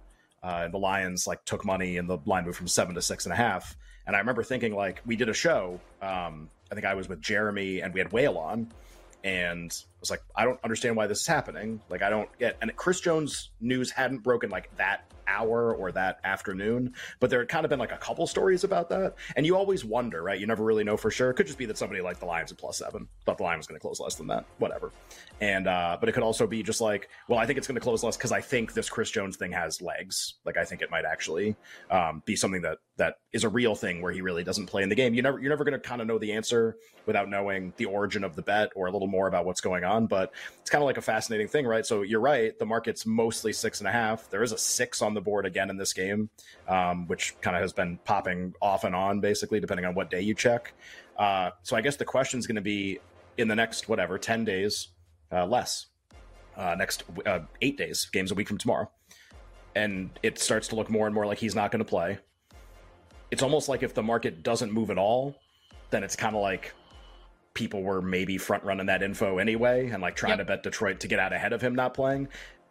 Uh, 0.43 0.63
and 0.65 0.75
the 0.75 0.79
Lions 0.79 1.27
like 1.27 1.45
took 1.45 1.65
money 1.65 1.99
and 1.99 2.09
the 2.09 2.19
line 2.25 2.45
moved 2.45 2.57
from 2.57 2.69
seven 2.69 2.95
to 2.95 3.03
six 3.03 3.27
and 3.27 3.33
a 3.33 3.37
half. 3.37 3.77
And 4.07 4.17
I 4.17 4.19
remember 4.19 4.43
thinking 4.43 4.75
like 4.75 5.03
we 5.05 5.15
did 5.15 5.29
a 5.29 5.35
show. 5.35 5.79
Um, 6.01 6.49
I 6.71 6.75
think 6.75 6.87
I 6.87 6.95
was 6.95 7.09
with 7.09 7.21
Jeremy 7.21 7.81
and 7.81 7.93
we 7.93 8.01
had 8.01 8.11
Whale 8.13 8.39
on, 8.39 8.73
and 9.23 9.71
was 10.01 10.11
like, 10.11 10.23
I 10.35 10.45
don't 10.45 10.59
understand 10.65 10.97
why 10.97 11.07
this 11.07 11.21
is 11.21 11.27
happening. 11.27 11.81
Like, 11.89 12.03
I 12.03 12.11
don't 12.11 12.29
get. 12.39 12.57
And 12.63 12.75
Chris 12.77 13.01
Jones 13.01 13.51
news 13.61 13.91
hadn't 13.91 14.19
broken 14.19 14.51
like 14.51 14.75
that 14.77 15.11
hour 15.31 15.73
or 15.75 15.93
that 15.93 16.19
afternoon, 16.25 16.93
but 17.21 17.31
there 17.31 17.39
had 17.39 17.49
kind 17.49 17.65
of 17.65 17.71
been 17.71 17.79
like 17.79 17.93
a 17.93 17.97
couple 17.97 18.27
stories 18.27 18.65
about 18.65 18.89
that. 18.89 19.15
And 19.37 19.47
you 19.47 19.57
always 19.57 19.85
wonder, 19.85 20.23
right? 20.23 20.39
You 20.39 20.47
never 20.47 20.65
really 20.65 20.85
know 20.85 20.97
for 20.97 21.11
sure. 21.11 21.31
It 21.31 21.35
could 21.35 21.47
just 21.47 21.59
be 21.59 21.67
that 21.67 21.79
somebody 21.79 22.01
like 22.01 22.19
the 22.19 22.27
Lions 22.27 22.51
at 22.51 22.59
plus 22.59 22.79
seven 22.79 23.07
thought 23.25 23.39
the 23.39 23.45
line 23.45 23.57
was 23.57 23.67
going 23.67 23.79
to 23.79 23.83
close 23.83 24.01
less 24.01 24.17
than 24.17 24.27
that, 24.29 24.45
whatever. 24.59 24.93
And 25.41 25.69
uh, 25.69 25.97
but 26.01 26.09
it 26.09 26.13
could 26.13 26.23
also 26.23 26.47
be 26.47 26.63
just 26.63 26.81
like, 26.81 27.09
well, 27.29 27.39
I 27.39 27.47
think 27.47 27.59
it's 27.59 27.67
going 27.67 27.77
to 27.77 27.81
close 27.81 28.03
less 28.03 28.17
because 28.17 28.33
I 28.33 28.41
think 28.41 28.75
this 28.75 28.91
Chris 28.91 29.11
Jones 29.11 29.37
thing 29.37 29.53
has 29.53 29.81
legs. 29.81 30.35
Like, 30.45 30.57
I 30.57 30.65
think 30.65 30.83
it 30.83 30.91
might 30.91 31.05
actually 31.05 31.57
um, 31.91 32.23
be 32.27 32.37
something 32.37 32.63
that 32.63 32.79
that 32.97 33.15
is 33.33 33.45
a 33.45 33.49
real 33.49 33.75
thing 33.75 34.03
where 34.03 34.13
he 34.13 34.21
really 34.21 34.45
doesn't 34.45 34.67
play 34.67 34.83
in 34.83 34.89
the 34.89 34.95
game. 34.95 35.15
You 35.15 35.23
never 35.23 35.39
you're 35.39 35.51
never 35.51 35.65
going 35.65 35.81
to 35.81 35.89
kind 35.89 36.01
of 36.01 36.07
know 36.07 36.19
the 36.19 36.33
answer 36.33 36.77
without 37.07 37.29
knowing 37.29 37.73
the 37.77 37.87
origin 37.87 38.25
of 38.25 38.37
the 38.37 38.43
bet 38.43 38.71
or 38.77 38.89
a 38.89 38.93
little 38.93 39.09
more 39.09 39.29
about 39.29 39.47
what's 39.47 39.61
going 39.61 39.85
on. 39.85 39.90
But 39.99 40.33
it's 40.61 40.71
kind 40.71 40.83
of 40.83 40.87
like 40.87 40.97
a 40.97 41.03
fascinating 41.03 41.49
thing, 41.49 41.67
right? 41.67 41.85
So 41.85 42.03
you're 42.03 42.21
right. 42.21 42.59
The 42.59 42.67
market's 42.67 43.05
mostly 43.07 43.53
six 43.53 43.81
and 43.81 43.89
a 43.89 43.93
half. 43.93 44.31
There 44.31 44.43
is 44.43 44.53
a 44.53 44.59
six 44.59 45.03
on 45.03 45.15
the 45.15 45.21
board 45.21 45.47
again 45.47 45.71
in 45.71 45.77
this 45.77 45.93
game, 45.93 46.31
um, 46.69 47.07
which 47.09 47.35
kind 47.41 47.57
of 47.57 47.63
has 47.63 47.73
been 47.73 47.99
popping 48.05 48.55
off 48.61 48.85
and 48.85 48.95
on, 48.95 49.21
basically, 49.21 49.61
depending 49.61 49.87
on 49.87 49.95
what 49.95 50.11
day 50.11 50.21
you 50.21 50.35
check. 50.35 50.73
Uh, 51.19 51.51
so 51.63 51.77
I 51.77 51.81
guess 51.81 51.97
the 51.97 52.05
question 52.05 52.39
is 52.39 52.47
going 52.47 52.57
to 52.57 52.63
be 52.63 52.99
in 53.37 53.49
the 53.49 53.57
next 53.57 53.89
whatever 53.89 54.19
ten 54.19 54.45
days, 54.45 54.89
uh, 55.33 55.47
less. 55.47 55.87
Uh, 56.57 56.75
next 56.77 57.05
uh, 57.25 57.39
eight 57.63 57.79
days, 57.79 58.11
games 58.13 58.33
a 58.33 58.35
week 58.35 58.49
from 58.49 58.59
tomorrow, 58.59 58.91
and 59.75 60.11
it 60.23 60.39
starts 60.39 60.69
to 60.69 60.75
look 60.75 60.91
more 60.91 61.07
and 61.07 61.15
more 61.15 61.25
like 61.25 61.39
he's 61.39 61.55
not 61.55 61.71
going 61.71 61.79
to 61.79 61.89
play. 61.89 62.19
It's 63.31 63.43
almost 63.43 63.69
like 63.69 63.83
if 63.83 63.95
the 63.95 64.03
market 64.03 64.43
doesn't 64.43 64.71
move 64.71 64.91
at 64.91 64.99
all, 64.99 65.37
then 65.91 66.03
it's 66.03 66.17
kind 66.17 66.35
of 66.35 66.43
like 66.43 66.75
people 67.55 67.83
were 67.83 68.01
maybe 68.01 68.39
front 68.39 68.65
running 68.65 68.87
that 68.87 69.03
info 69.03 69.39
anyway 69.39 69.89
and 69.91 70.03
like 70.03 70.17
trying 70.17 70.31
Yep. 70.33 70.39
to 70.39 70.45
bet 70.45 70.63
Detroit 70.63 71.01
to 71.01 71.09
get 71.09 71.19
out 71.19 71.33
ahead 71.33 71.53
of 71.53 71.61
him 71.61 71.75
not 71.75 71.95
playing. 71.95 72.29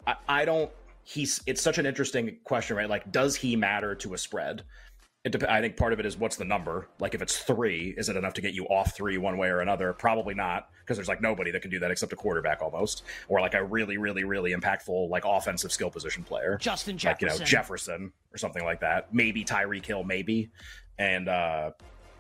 I, 0.08 0.16
I 0.28 0.46
don't. 0.46 0.72
He's. 1.04 1.42
It's 1.48 1.62
such 1.62 1.78
an 1.78 1.86
interesting 1.86 2.38
question, 2.44 2.78
right? 2.78 2.90
Like, 2.90 3.12
does 3.12 3.36
he 3.36 3.56
matter 3.56 3.96
to 3.96 4.14
a 4.14 4.18
spread? 4.18 4.64
It 5.26 5.34
dep- 5.34 5.50
I 5.50 5.60
think 5.60 5.76
part 5.76 5.92
of 5.92 6.00
it 6.00 6.06
is 6.06 6.18
what's 6.18 6.38
the 6.38 6.46
number. 6.46 6.88
Like, 7.00 7.14
if 7.14 7.22
it's 7.22 7.38
three, 7.40 7.94
is 7.98 8.08
it 8.08 8.16
enough 8.16 8.34
to 8.36 8.42
get 8.42 8.54
you 8.54 8.66
off 8.68 8.96
three 8.96 9.18
one 9.18 9.38
way 9.38 9.50
or 9.50 9.60
another? 9.60 9.92
Probably 9.92 10.34
not, 10.34 10.70
because 10.80 10.96
there's 10.96 11.10
like 11.10 11.22
nobody 11.22 11.52
that 11.52 11.62
can 11.62 11.72
do 11.72 11.80
that 11.80 11.92
except 11.92 12.14
a 12.14 12.16
quarterback 12.16 12.62
almost, 12.62 13.04
or 13.28 13.42
like 13.42 13.54
a 13.54 13.62
really, 13.64 13.98
really, 13.98 14.24
really 14.24 14.54
impactful 14.54 15.10
like 15.10 15.24
offensive 15.26 15.74
skill 15.74 15.90
position 15.90 16.24
player 16.24 16.58
Justin 16.62 16.98
like 17.04 17.20
you 17.22 17.28
know 17.28 17.38
Jefferson 17.40 18.14
or 18.34 18.38
something 18.38 18.64
like 18.64 18.80
that. 18.80 19.14
Maybe 19.14 19.44
Tyreek 19.44 19.86
Hill, 19.86 20.04
maybe, 20.06 20.52
and 20.98 21.28
uh, 21.28 21.72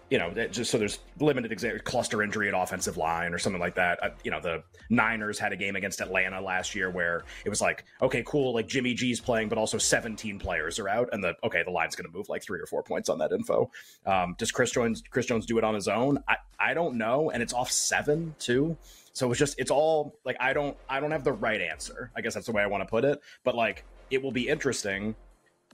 you 0.09 0.17
know 0.17 0.31
just 0.47 0.71
so 0.71 0.77
there's 0.77 0.99
limited 1.19 1.51
exa- 1.51 1.83
cluster 1.83 2.23
injury 2.23 2.47
at 2.47 2.53
offensive 2.53 2.97
line 2.97 3.33
or 3.33 3.37
something 3.37 3.59
like 3.61 3.75
that. 3.75 4.03
Uh, 4.03 4.09
you 4.23 4.31
know 4.31 4.41
the 4.41 4.63
Niners 4.89 5.37
had 5.37 5.53
a 5.53 5.55
game 5.55 5.75
against 5.75 6.01
Atlanta 6.01 6.41
last 6.41 6.75
year 6.75 6.89
where 6.89 7.23
it 7.45 7.49
was 7.49 7.61
like 7.61 7.85
okay, 8.01 8.23
cool, 8.25 8.53
like 8.53 8.67
Jimmy 8.67 8.93
G's 8.93 9.19
playing, 9.19 9.49
but 9.49 9.57
also 9.57 9.77
17 9.77 10.39
players 10.39 10.79
are 10.79 10.89
out, 10.89 11.09
and 11.11 11.23
the 11.23 11.35
okay 11.43 11.63
the 11.63 11.71
line's 11.71 11.95
going 11.95 12.09
to 12.09 12.15
move 12.15 12.29
like 12.29 12.43
three 12.43 12.59
or 12.59 12.65
four 12.65 12.83
points 12.83 13.09
on 13.09 13.19
that 13.19 13.31
info. 13.31 13.69
Um, 14.05 14.35
does 14.37 14.51
Chris 14.51 14.71
Jones 14.71 15.03
Chris 15.09 15.25
Jones 15.25 15.45
do 15.45 15.57
it 15.57 15.63
on 15.63 15.75
his 15.75 15.87
own? 15.87 16.23
I 16.27 16.37
I 16.59 16.73
don't 16.73 16.95
know, 16.95 17.29
and 17.29 17.43
it's 17.43 17.53
off 17.53 17.71
seven 17.71 18.35
too. 18.39 18.77
So 19.13 19.29
it's 19.31 19.39
just 19.39 19.59
it's 19.59 19.71
all 19.71 20.17
like 20.25 20.37
I 20.39 20.53
don't 20.53 20.77
I 20.89 20.99
don't 20.99 21.11
have 21.11 21.23
the 21.23 21.33
right 21.33 21.61
answer. 21.61 22.11
I 22.15 22.21
guess 22.21 22.33
that's 22.33 22.45
the 22.45 22.51
way 22.51 22.63
I 22.63 22.67
want 22.67 22.81
to 22.81 22.89
put 22.89 23.05
it. 23.05 23.19
But 23.43 23.55
like 23.55 23.85
it 24.09 24.23
will 24.23 24.31
be 24.31 24.47
interesting 24.47 25.15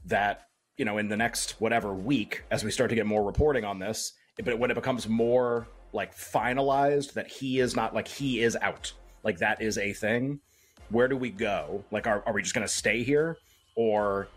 that 0.05 0.47
you 0.77 0.85
know 0.85 0.97
in 0.97 1.07
the 1.07 1.17
next 1.17 1.61
whatever 1.61 1.93
week 1.93 2.43
as 2.51 2.63
we 2.63 2.71
start 2.71 2.89
to 2.89 2.95
get 2.95 3.05
more 3.05 3.23
reporting 3.23 3.63
on 3.63 3.79
this 3.79 4.13
but 4.43 4.59
when 4.59 4.71
it 4.71 4.75
becomes 4.75 5.07
more 5.07 5.67
like 5.95 6.15
finalized 6.15 7.13
that 7.13 7.27
he 7.27 7.59
is 7.59 7.75
not 7.75 7.95
like 7.95 8.07
he 8.07 8.41
is 8.41 8.55
out. 8.61 8.91
Like 9.23 9.39
that 9.39 9.61
is 9.61 9.77
a 9.77 9.93
thing. 9.93 10.39
Where 10.89 11.07
do 11.07 11.17
we 11.17 11.31
go? 11.31 11.83
Like 11.89 12.05
are, 12.05 12.21
are 12.27 12.33
we 12.33 12.43
just 12.43 12.53
going 12.53 12.67
to 12.67 12.71
stay 12.71 13.01
here? 13.01 13.37
Or 13.75 14.27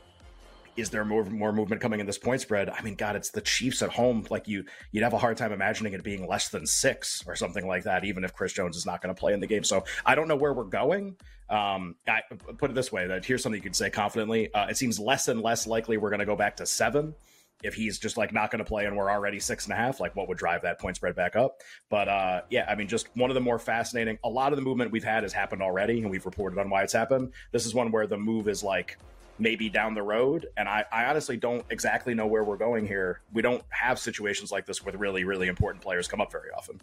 is 0.76 0.90
there 0.90 1.04
more 1.04 1.24
more 1.24 1.52
movement 1.52 1.82
coming 1.82 1.98
in 1.98 2.06
this 2.06 2.16
point 2.16 2.40
spread? 2.40 2.70
I 2.70 2.80
mean 2.82 2.94
god 2.94 3.16
it's 3.16 3.30
the 3.30 3.40
chiefs 3.40 3.82
at 3.82 3.90
home. 3.90 4.24
Like 4.30 4.46
you 4.46 4.64
you'd 4.92 5.02
have 5.02 5.12
a 5.12 5.18
hard 5.18 5.36
time 5.36 5.52
imagining 5.52 5.92
it 5.92 6.04
being 6.04 6.26
less 6.26 6.48
than 6.48 6.64
six 6.64 7.24
or 7.26 7.34
something 7.34 7.66
like 7.66 7.82
that 7.82 8.04
even 8.04 8.22
if 8.22 8.32
chris 8.32 8.52
jones 8.52 8.76
is 8.76 8.86
not 8.86 9.02
going 9.02 9.14
to 9.14 9.18
play 9.18 9.34
in 9.34 9.40
the 9.40 9.46
game. 9.46 9.64
So 9.64 9.84
i 10.06 10.14
don't 10.14 10.28
know 10.28 10.36
where 10.36 10.54
we're 10.54 10.64
going. 10.64 11.16
Um 11.50 11.96
I, 12.06 12.20
put 12.56 12.70
it 12.70 12.74
this 12.74 12.92
way 12.92 13.08
that 13.08 13.24
here's 13.24 13.42
something 13.42 13.58
you 13.58 13.62
could 13.62 13.76
say 13.76 13.90
confidently. 13.90 14.54
Uh, 14.54 14.68
it 14.68 14.76
seems 14.76 15.00
less 15.00 15.26
and 15.26 15.42
less 15.42 15.66
likely 15.66 15.96
we're 15.96 16.10
going 16.10 16.20
to 16.20 16.26
go 16.26 16.36
back 16.36 16.56
to 16.58 16.66
seven 16.66 17.14
if 17.62 17.74
he's 17.74 17.98
just 17.98 18.16
like 18.16 18.32
not 18.32 18.50
going 18.50 18.60
to 18.60 18.64
play 18.64 18.86
and 18.86 18.96
we're 18.96 19.10
already 19.10 19.40
six 19.40 19.64
and 19.64 19.72
a 19.72 19.76
half, 19.76 20.00
like 20.00 20.14
what 20.14 20.28
would 20.28 20.38
drive 20.38 20.62
that 20.62 20.78
point 20.78 20.96
spread 20.96 21.16
back 21.16 21.36
up? 21.36 21.62
But 21.88 22.08
uh, 22.08 22.42
yeah, 22.50 22.66
I 22.68 22.74
mean, 22.74 22.88
just 22.88 23.08
one 23.14 23.30
of 23.30 23.34
the 23.34 23.40
more 23.40 23.58
fascinating. 23.58 24.18
A 24.24 24.28
lot 24.28 24.52
of 24.52 24.56
the 24.56 24.62
movement 24.62 24.92
we've 24.92 25.04
had 25.04 25.22
has 25.24 25.32
happened 25.32 25.62
already, 25.62 26.00
and 26.00 26.10
we've 26.10 26.24
reported 26.24 26.58
on 26.58 26.70
why 26.70 26.82
it's 26.82 26.92
happened. 26.92 27.32
This 27.52 27.66
is 27.66 27.74
one 27.74 27.90
where 27.90 28.06
the 28.06 28.18
move 28.18 28.48
is 28.48 28.62
like 28.62 28.96
maybe 29.38 29.68
down 29.68 29.94
the 29.94 30.02
road, 30.02 30.46
and 30.56 30.68
I, 30.68 30.84
I 30.92 31.04
honestly 31.06 31.36
don't 31.36 31.64
exactly 31.70 32.14
know 32.14 32.26
where 32.26 32.44
we're 32.44 32.56
going 32.56 32.86
here. 32.86 33.20
We 33.32 33.42
don't 33.42 33.62
have 33.70 33.98
situations 33.98 34.50
like 34.50 34.66
this 34.66 34.84
with 34.84 34.94
really, 34.96 35.24
really 35.24 35.48
important 35.48 35.82
players 35.82 36.08
come 36.08 36.20
up 36.20 36.32
very 36.32 36.50
often. 36.56 36.80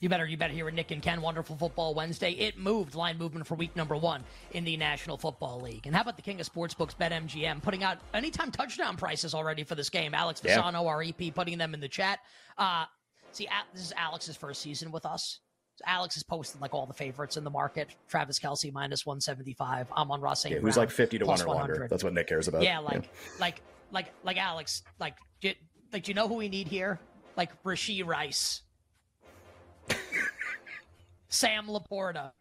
You 0.00 0.08
better, 0.08 0.26
you 0.26 0.36
better 0.36 0.52
hear 0.52 0.68
it, 0.68 0.74
Nick 0.74 0.92
and 0.92 1.02
Ken. 1.02 1.20
Wonderful 1.20 1.56
Football 1.56 1.92
Wednesday. 1.92 2.30
It 2.30 2.56
moved 2.56 2.94
line 2.94 3.18
movement 3.18 3.48
for 3.48 3.56
week 3.56 3.74
number 3.74 3.96
one 3.96 4.22
in 4.52 4.62
the 4.62 4.76
National 4.76 5.16
Football 5.18 5.60
League. 5.60 5.86
And 5.86 5.94
how 5.94 6.02
about 6.02 6.14
the 6.14 6.22
King 6.22 6.40
of 6.40 6.48
Sportsbooks, 6.52 6.94
BetMGM, 6.96 7.60
putting 7.62 7.82
out 7.82 7.98
anytime 8.14 8.52
touchdown 8.52 8.96
prices 8.96 9.34
already 9.34 9.64
for 9.64 9.74
this 9.74 9.90
game? 9.90 10.14
Alex 10.14 10.40
Yeah. 10.44 10.58
Fasano, 10.62 10.86
our 10.86 11.02
EP, 11.02 11.34
putting 11.34 11.58
them 11.58 11.74
in 11.74 11.80
the 11.80 11.88
chat. 11.88 12.20
Uh, 12.56 12.84
see, 13.32 13.48
this 13.72 13.82
is 13.82 13.92
Alex's 13.96 14.36
first 14.36 14.62
season 14.62 14.92
with 14.92 15.04
us. 15.04 15.40
Alex 15.84 16.14
has 16.14 16.22
posted 16.22 16.60
like 16.60 16.74
all 16.74 16.86
the 16.86 16.94
favorites 16.94 17.36
in 17.36 17.42
the 17.42 17.50
market. 17.50 17.88
Travis 18.08 18.38
Kelce 18.38 18.72
minus 18.72 19.04
one 19.04 19.20
seventy 19.20 19.52
five. 19.54 19.86
I'm 19.96 20.10
on 20.10 20.20
Ross 20.20 20.42
St. 20.42 20.54
Yeah, 20.54 20.60
who's 20.60 20.76
like 20.76 20.90
fifty 20.90 21.18
to 21.18 21.26
one 21.26 21.40
or 21.42 21.46
longer? 21.46 21.86
That's 21.90 22.02
what 22.04 22.14
Nick 22.14 22.26
cares 22.28 22.46
about. 22.48 22.62
Yeah, 22.62 22.78
like, 22.80 23.08
like, 23.40 23.62
like, 23.92 24.12
like 24.24 24.36
Alex. 24.38 24.82
Like, 24.98 25.14
do, 25.40 25.52
like, 25.92 26.02
do 26.04 26.10
you 26.10 26.14
know 26.14 26.26
who 26.26 26.34
we 26.34 26.48
need 26.48 26.66
here? 26.66 26.98
Like 27.36 27.62
Rashee 27.62 28.04
Rice, 28.04 28.62
Sam 31.28 31.66
LaPorta. 31.66 32.32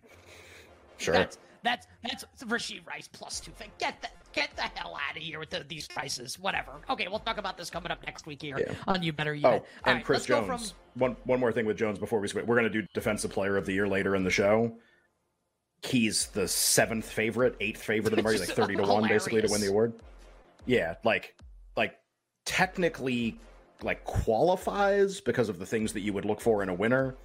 sure. 0.98 1.13
That's 1.13 1.38
that's 1.63 1.88
that's 2.03 2.25
Rashee 2.46 2.86
Rice 2.88 3.08
plus 3.12 3.39
two. 3.39 3.51
Thing. 3.51 3.70
Get 3.79 4.01
the 4.01 4.08
get 4.34 4.56
the 4.56 4.62
hell 4.62 4.96
out 5.10 5.17
of 5.17 5.24
here 5.24 5.39
with 5.39 5.50
the, 5.50 5.65
these 5.67 5.88
prices. 5.88 6.38
Whatever. 6.39 6.72
Okay, 6.89 7.08
we'll 7.10 7.20
talk 7.20 7.38
about 7.38 7.58
this 7.58 7.70
coming 7.70 7.91
up 7.91 8.03
next 8.06 8.25
week 8.25 8.41
here 8.41 8.58
Yeah. 8.60 8.74
on 8.88 9.01
You 9.03 9.12
Better 9.12 9.34
You 9.34 9.46
Oh, 9.48 9.50
All 9.51 9.65
and 9.86 9.96
right, 9.98 10.06
Chris 10.06 10.25
Jones. 10.25 10.72
from 10.72 11.01
One 11.01 11.17
one 11.25 11.39
more 11.39 11.51
thing 11.51 11.65
with 11.65 11.77
Jones 11.77 12.00
before 12.00 12.20
we 12.20 12.27
switch. 12.27 12.46
We're 12.46 12.56
going 12.60 12.72
to 12.72 12.82
do 12.82 12.88
Defensive 12.94 13.32
Player 13.32 13.58
of 13.58 13.65
the 13.65 13.74
Year 13.74 13.88
later 13.88 14.15
in 14.15 14.24
the 14.24 14.29
show. 14.32 14.77
He's 15.84 16.27
the 16.27 16.48
seventh 16.48 17.10
favorite, 17.10 17.56
eighth 17.60 17.82
favorite 17.84 18.13
of 18.13 18.17
the 18.17 18.24
market, 18.24 18.39
like 18.48 18.50
thirty 18.50 18.75
to 18.75 18.84
one, 18.84 19.08
basically, 19.08 19.41
to 19.41 19.48
win 19.51 19.62
the 19.62 19.67
award. 19.67 19.94
Yeah, 20.65 20.96
like 21.03 21.36
like 21.75 21.98
technically 22.46 23.39
like 23.84 24.03
qualifies 24.06 25.22
because 25.22 25.50
of 25.50 25.60
the 25.60 25.65
things 25.65 25.94
that 25.94 26.01
you 26.01 26.13
would 26.13 26.25
look 26.25 26.41
for 26.41 26.63
in 26.63 26.70
a 26.70 26.74
winner, 26.74 27.15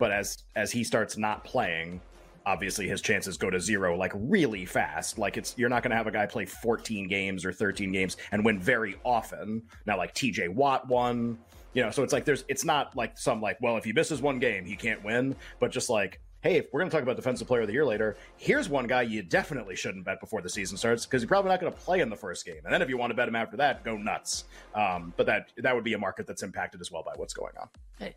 but 0.00 0.10
as 0.10 0.38
as 0.56 0.72
he 0.72 0.82
starts 0.82 1.16
not 1.16 1.44
playing, 1.44 2.00
obviously 2.46 2.88
his 2.88 3.00
chances 3.00 3.36
go 3.36 3.50
to 3.50 3.60
zero 3.60 3.96
like 3.96 4.12
really 4.14 4.64
fast. 4.64 5.18
Like 5.18 5.36
it's 5.36 5.54
you're 5.56 5.68
not 5.68 5.84
going 5.84 5.90
to 5.90 5.96
have 5.96 6.08
a 6.08 6.10
guy 6.10 6.26
play 6.26 6.46
14 6.46 7.06
games 7.06 7.44
or 7.44 7.52
13 7.52 7.92
games 7.92 8.16
and 8.32 8.44
win 8.44 8.58
very 8.58 8.96
often. 9.04 9.62
Now 9.86 9.98
like 9.98 10.14
TJ 10.14 10.48
Watt 10.48 10.88
won, 10.88 11.38
you 11.74 11.82
know, 11.84 11.90
so 11.92 12.02
it's 12.02 12.12
like 12.12 12.24
there's 12.24 12.44
it's 12.48 12.64
not 12.64 12.96
like 12.96 13.16
some 13.16 13.40
like 13.40 13.58
well 13.60 13.76
if 13.76 13.84
he 13.84 13.92
misses 13.92 14.20
one 14.20 14.40
game 14.40 14.64
he 14.64 14.74
can't 14.74 15.04
win, 15.04 15.36
but 15.60 15.70
just 15.70 15.90
like 15.90 16.20
hey, 16.42 16.56
if 16.56 16.66
we're 16.72 16.80
going 16.80 16.90
to 16.90 16.94
talk 16.96 17.02
about 17.02 17.16
defensive 17.16 17.46
player 17.46 17.60
of 17.62 17.66
the 17.66 17.72
year 17.72 17.84
later, 17.84 18.16
here's 18.36 18.68
one 18.68 18.86
guy 18.86 19.02
you 19.02 19.22
definitely 19.22 19.76
shouldn't 19.76 20.04
bet 20.04 20.20
before 20.20 20.40
the 20.40 20.48
season 20.48 20.76
starts 20.76 21.04
because 21.06 21.22
he's 21.22 21.28
probably 21.28 21.50
not 21.50 21.60
going 21.60 21.72
to 21.72 21.78
play 21.78 22.00
in 22.00 22.08
the 22.08 22.16
first 22.16 22.46
game. 22.46 22.60
And 22.64 22.72
then 22.72 22.82
if 22.82 22.88
you 22.88 22.96
want 22.96 23.10
to 23.10 23.14
bet 23.14 23.28
him 23.28 23.36
after 23.36 23.56
that, 23.58 23.84
go 23.84 23.96
nuts. 23.96 24.44
Um, 24.74 25.12
but 25.16 25.26
that 25.26 25.52
that 25.58 25.74
would 25.74 25.84
be 25.84 25.92
a 25.94 25.98
market 25.98 26.26
that's 26.26 26.42
impacted 26.42 26.80
as 26.80 26.90
well 26.90 27.02
by 27.02 27.12
what's 27.16 27.34
going 27.34 27.52
on. 27.60 27.68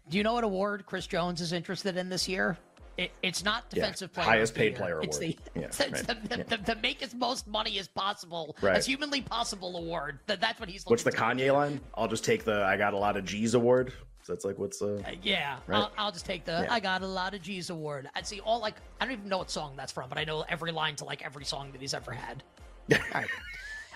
Do 0.09 0.17
you 0.17 0.23
know 0.23 0.33
what 0.33 0.43
award 0.43 0.85
Chris 0.85 1.05
Jones 1.07 1.41
is 1.41 1.51
interested 1.53 1.97
in 1.97 2.09
this 2.09 2.27
year? 2.29 2.57
It, 2.95 3.11
it's 3.23 3.43
not 3.43 3.63
Yeah, 3.73 3.81
defensive 3.81 4.13
player. 4.13 4.25
highest 4.27 4.53
paid 4.53 4.75
player 4.75 5.01
It's 5.01 5.17
award. 5.17 5.35
the, 5.55 5.59
Yeah, 5.61 5.65
it's 5.65 5.77
the, 5.79 5.89
right. 5.89 6.29
the, 6.29 6.45
the, 6.57 6.57
the 6.63 6.75
make 6.81 7.01
as 7.01 7.15
most 7.15 7.47
money 7.47 7.79
as 7.79 7.87
possible, 7.87 8.55
Right. 8.61 8.75
as 8.77 8.85
humanly 8.85 9.21
possible 9.21 9.75
award. 9.77 10.19
That, 10.27 10.39
that's 10.39 10.59
what 10.59 10.69
he's. 10.69 10.85
Looking 10.85 11.03
for. 11.03 11.09
What's 11.09 11.17
the 11.17 11.43
Kanye 11.43 11.51
line? 11.51 11.81
I'll 11.95 12.07
just 12.07 12.23
take 12.23 12.43
the 12.43 12.63
I 12.63 12.77
got 12.77 12.93
a 12.93 12.97
lot 12.97 13.17
of 13.17 13.25
G's 13.25 13.55
award. 13.55 13.93
So 14.23 14.33
that's 14.33 14.45
like 14.45 14.57
what's 14.57 14.81
uh 14.81 15.01
Uh, 15.05 15.11
yeah, 15.21 15.57
Right? 15.67 15.77
I'll, 15.77 15.91
I'll 15.97 16.11
just 16.11 16.25
take 16.25 16.45
the 16.45 16.63
Yeah. 16.63 16.73
I 16.73 16.79
got 16.79 17.01
a 17.01 17.07
lot 17.07 17.33
of 17.33 17.41
G's 17.41 17.69
award. 17.69 18.09
I'd 18.15 18.25
see 18.25 18.39
all 18.39 18.59
like 18.59 18.75
I 19.01 19.05
don't 19.05 19.13
even 19.13 19.29
know 19.29 19.37
what 19.39 19.51
song 19.51 19.73
that's 19.75 19.91
from, 19.91 20.07
but 20.09 20.17
I 20.17 20.23
know 20.23 20.45
every 20.47 20.71
line 20.71 20.95
to 20.97 21.05
like 21.05 21.23
every 21.23 21.43
song 21.45 21.71
that 21.73 21.81
he's 21.81 21.93
ever 21.93 22.11
had. 22.11 22.43
all 22.93 22.97
right. 23.13 23.27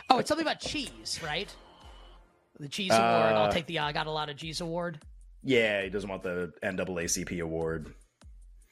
Oh, 0.10 0.20
it's 0.20 0.28
something 0.30 0.46
about 0.46 0.60
cheese, 0.60 1.20
right? 1.24 1.54
The 2.60 2.68
cheese 2.68 2.92
award. 2.92 3.04
I'll 3.06 3.44
Uh, 3.46 3.52
take 3.52 3.66
the 3.68 3.80
I 3.80 3.92
got 3.92 4.08
a 4.08 4.12
lot 4.12 4.30
of 4.30 4.36
G's 4.36 4.62
award. 4.62 5.00
yeah, 5.44 5.82
he 5.84 5.90
doesn't 5.90 6.10
want 6.10 6.24
the 6.24 6.52
NAACP 6.64 7.42
award. 7.42 7.94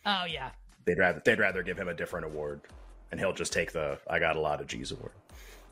Oh 0.05 0.25
yeah, 0.25 0.51
They'd 0.85 0.97
rather 0.97 1.21
they'd 1.23 1.39
rather 1.39 1.63
give 1.63 1.77
him 1.77 1.87
a 1.87 1.93
different 1.93 2.25
award, 2.25 2.61
and 3.11 3.19
he'll 3.19 3.33
just 3.33 3.53
take 3.53 3.71
the 3.71 3.97
I 4.09 4.19
got 4.19 4.35
a 4.35 4.39
lot 4.39 4.59
of 4.61 4.67
G's 4.67 4.91
award. 4.91 5.11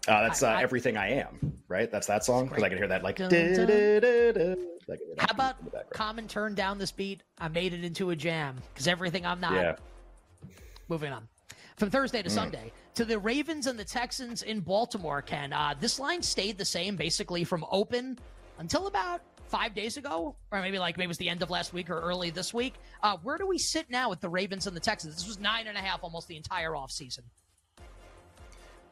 Uh, 0.07 0.21
that's 0.21 0.43
uh, 0.43 0.47
I- 0.47 0.59
I- 0.59 0.63
everything 0.63 0.95
I 0.97 1.09
am, 1.11 1.53
right? 1.67 1.89
That's 1.91 2.07
that 2.07 2.23
song 2.23 2.47
because 2.47 2.63
I 2.63 2.69
can 2.69 2.77
hear 2.77 2.87
that 2.87 3.03
like. 3.03 3.17
Dun, 3.17 3.29
"Du- 3.29 3.99
dun. 4.33 4.67
Du- 4.85 4.91
du- 4.91 4.93
du." 4.93 4.93
I 4.93 4.97
can 4.97 5.05
hear 5.07 5.15
that 5.15 5.29
How 5.29 5.33
about 5.33 5.59
in 5.59 5.65
the 5.65 5.71
background. 5.71 5.93
Common 5.93 6.27
turn 6.27 6.55
down 6.55 6.77
this 6.77 6.91
beat? 6.91 7.23
I 7.37 7.47
made 7.47 7.73
it 7.73 7.83
into 7.83 8.09
a 8.11 8.15
jam 8.15 8.57
because 8.73 8.87
everything 8.87 9.25
I'm 9.25 9.39
not. 9.39 9.53
Yeah, 9.53 9.75
Moving 10.89 11.11
on. 11.13 11.27
From 11.77 11.89
Thursday 11.89 12.21
to 12.21 12.29
Sunday 12.29 12.71
to 12.93 13.03
the 13.03 13.17
Ravens 13.17 13.65
and 13.67 13.79
the 13.79 13.83
Texans 13.83 14.43
in 14.43 14.59
Baltimore, 14.59 15.21
Ken. 15.21 15.51
Uh, 15.51 15.73
this 15.79 15.99
line 15.99 16.21
stayed 16.21 16.57
the 16.57 16.65
same 16.65 16.95
basically 16.95 17.43
from 17.43 17.65
open 17.71 18.19
until 18.59 18.85
about 18.87 19.21
five 19.47 19.73
days 19.73 19.97
ago, 19.97 20.35
or 20.51 20.61
maybe 20.61 20.77
like 20.77 20.97
maybe 20.97 21.05
it 21.05 21.07
was 21.07 21.17
the 21.17 21.29
end 21.29 21.41
of 21.41 21.49
last 21.49 21.73
week 21.73 21.89
or 21.89 21.99
early 21.99 22.29
this 22.29 22.53
week. 22.53 22.75
Uh, 23.01 23.17
where 23.23 23.37
do 23.37 23.47
we 23.47 23.57
sit 23.57 23.89
now 23.89 24.09
with 24.09 24.19
the 24.21 24.29
Ravens 24.29 24.67
and 24.67 24.75
the 24.75 24.79
Texans? 24.79 25.15
This 25.15 25.27
was 25.27 25.39
nine 25.39 25.67
and 25.67 25.77
a 25.77 25.81
half 25.81 26.03
almost 26.03 26.27
the 26.27 26.35
entire 26.37 26.71
offseason. 26.71 27.21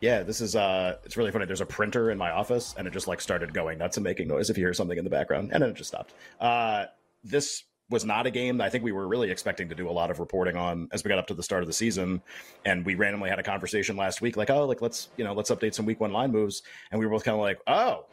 Yeah. 0.01 0.23
This 0.23 0.41
is 0.41 0.55
uh, 0.55 0.97
it's 1.05 1.15
really 1.15 1.31
funny. 1.31 1.45
There's 1.45 1.61
a 1.61 1.65
printer 1.65 2.11
in 2.11 2.17
my 2.17 2.31
office, 2.31 2.75
and 2.77 2.87
it 2.87 2.91
just 2.91 3.07
like 3.07 3.21
started 3.21 3.53
going 3.53 3.77
nuts 3.77 3.97
and 3.97 4.03
making 4.03 4.27
noise 4.27 4.49
if 4.49 4.57
you 4.57 4.65
hear 4.65 4.73
something 4.73 4.97
in 4.97 5.03
the 5.03 5.09
background, 5.09 5.51
and 5.53 5.63
then 5.63 5.69
it 5.69 5.75
just 5.75 5.89
stopped. 5.89 6.13
Uh, 6.39 6.85
this 7.23 7.63
was 7.89 8.05
not 8.05 8.25
a 8.25 8.31
game 8.31 8.57
that 8.57 8.63
I 8.63 8.69
think 8.69 8.83
we 8.83 8.93
were 8.93 9.07
really 9.07 9.29
expecting 9.29 9.67
to 9.69 9.75
do 9.75 9.89
a 9.89 9.91
lot 9.91 10.09
of 10.11 10.19
reporting 10.19 10.55
on 10.55 10.87
as 10.93 11.03
we 11.03 11.09
got 11.09 11.19
up 11.19 11.27
to 11.27 11.33
the 11.33 11.43
start 11.43 11.61
of 11.61 11.67
the 11.67 11.73
season. 11.73 12.21
And 12.65 12.85
we 12.85 12.95
randomly 12.95 13.29
had 13.29 13.37
a 13.37 13.43
conversation 13.43 13.97
last 13.97 14.21
week, 14.21 14.37
like, 14.37 14.49
oh, 14.49 14.65
like 14.65 14.81
let's 14.81 15.09
you 15.17 15.23
know 15.23 15.33
let's 15.33 15.51
update 15.51 15.73
some 15.73 15.85
week 15.85 15.99
one 15.99 16.11
line 16.11 16.31
moves, 16.31 16.63
and 16.91 16.99
we 16.99 17.05
were 17.05 17.11
both 17.11 17.23
kind 17.23 17.35
of 17.35 17.41
like, 17.41 17.59
oh, 17.67 18.05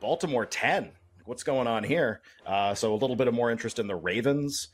Baltimore 0.00 0.46
ten, 0.46 0.92
what's 1.24 1.42
going 1.42 1.66
on 1.66 1.84
here? 1.84 2.20
Uh, 2.46 2.74
so 2.74 2.94
a 2.94 2.96
little 2.96 3.16
bit 3.16 3.28
of 3.28 3.34
more 3.34 3.50
interest 3.50 3.78
in 3.78 3.86
the 3.86 3.96
Ravens. 3.96 4.68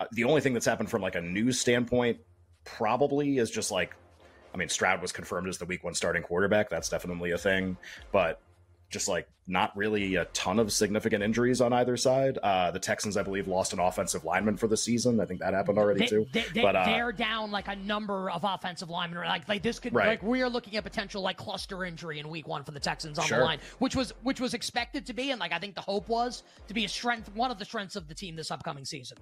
Uh, 0.00 0.06
the 0.12 0.24
only 0.24 0.40
thing 0.40 0.54
that's 0.54 0.66
happened 0.66 0.90
from 0.90 1.02
like 1.02 1.14
a 1.14 1.20
news 1.20 1.60
standpoint 1.60 2.18
probably 2.64 3.38
is 3.38 3.50
just 3.50 3.70
like, 3.70 3.94
I 4.54 4.56
mean, 4.56 4.68
Stroud 4.68 5.02
was 5.02 5.10
confirmed 5.10 5.48
as 5.48 5.58
the 5.58 5.64
week 5.64 5.82
one 5.82 5.94
starting 5.94 6.22
quarterback. 6.22 6.70
That's 6.70 6.88
definitely 6.88 7.32
a 7.32 7.38
thing, 7.38 7.76
but 8.12 8.40
just 8.88 9.08
like 9.08 9.26
not 9.48 9.76
really 9.76 10.14
a 10.14 10.26
ton 10.26 10.60
of 10.60 10.72
significant 10.72 11.24
injuries 11.24 11.60
on 11.60 11.72
either 11.72 11.96
side. 11.96 12.38
Uh, 12.40 12.70
the 12.70 12.78
Texans, 12.78 13.16
I 13.16 13.24
believe, 13.24 13.48
lost 13.48 13.72
an 13.72 13.80
offensive 13.80 14.24
lineman 14.24 14.56
for 14.56 14.68
the 14.68 14.76
season. 14.76 15.18
I 15.20 15.24
think 15.24 15.40
that 15.40 15.52
happened 15.52 15.78
already 15.78 16.00
they, 16.00 16.06
too. 16.06 16.26
They, 16.32 16.44
they, 16.54 16.62
but 16.62 16.76
uh, 16.76 16.84
they're 16.84 17.10
down 17.10 17.50
like 17.50 17.66
a 17.66 17.74
number 17.74 18.30
of 18.30 18.44
offensive 18.44 18.90
linemen. 18.90 19.24
Like 19.24 19.48
like 19.48 19.62
this 19.64 19.80
could 19.80 19.92
Right. 19.92 20.06
like 20.06 20.22
we 20.22 20.40
are 20.42 20.48
looking 20.48 20.76
at 20.76 20.84
potential 20.84 21.20
like 21.20 21.36
cluster 21.36 21.84
injury 21.84 22.20
in 22.20 22.28
week 22.28 22.46
one 22.46 22.62
for 22.62 22.70
the 22.70 22.80
Texans 22.80 23.18
on 23.18 23.26
Sure. 23.26 23.38
the 23.38 23.44
line, 23.44 23.58
which 23.80 23.96
was 23.96 24.12
which 24.22 24.38
was 24.38 24.54
expected 24.54 25.04
to 25.06 25.12
be, 25.12 25.32
and 25.32 25.40
like 25.40 25.52
I 25.52 25.58
think 25.58 25.74
the 25.74 25.80
hope 25.80 26.08
was 26.08 26.44
to 26.68 26.74
be 26.74 26.84
a 26.84 26.88
strength, 26.88 27.34
one 27.34 27.50
of 27.50 27.58
the 27.58 27.64
strengths 27.64 27.96
of 27.96 28.06
the 28.06 28.14
team 28.14 28.36
this 28.36 28.52
upcoming 28.52 28.84
season. 28.84 29.18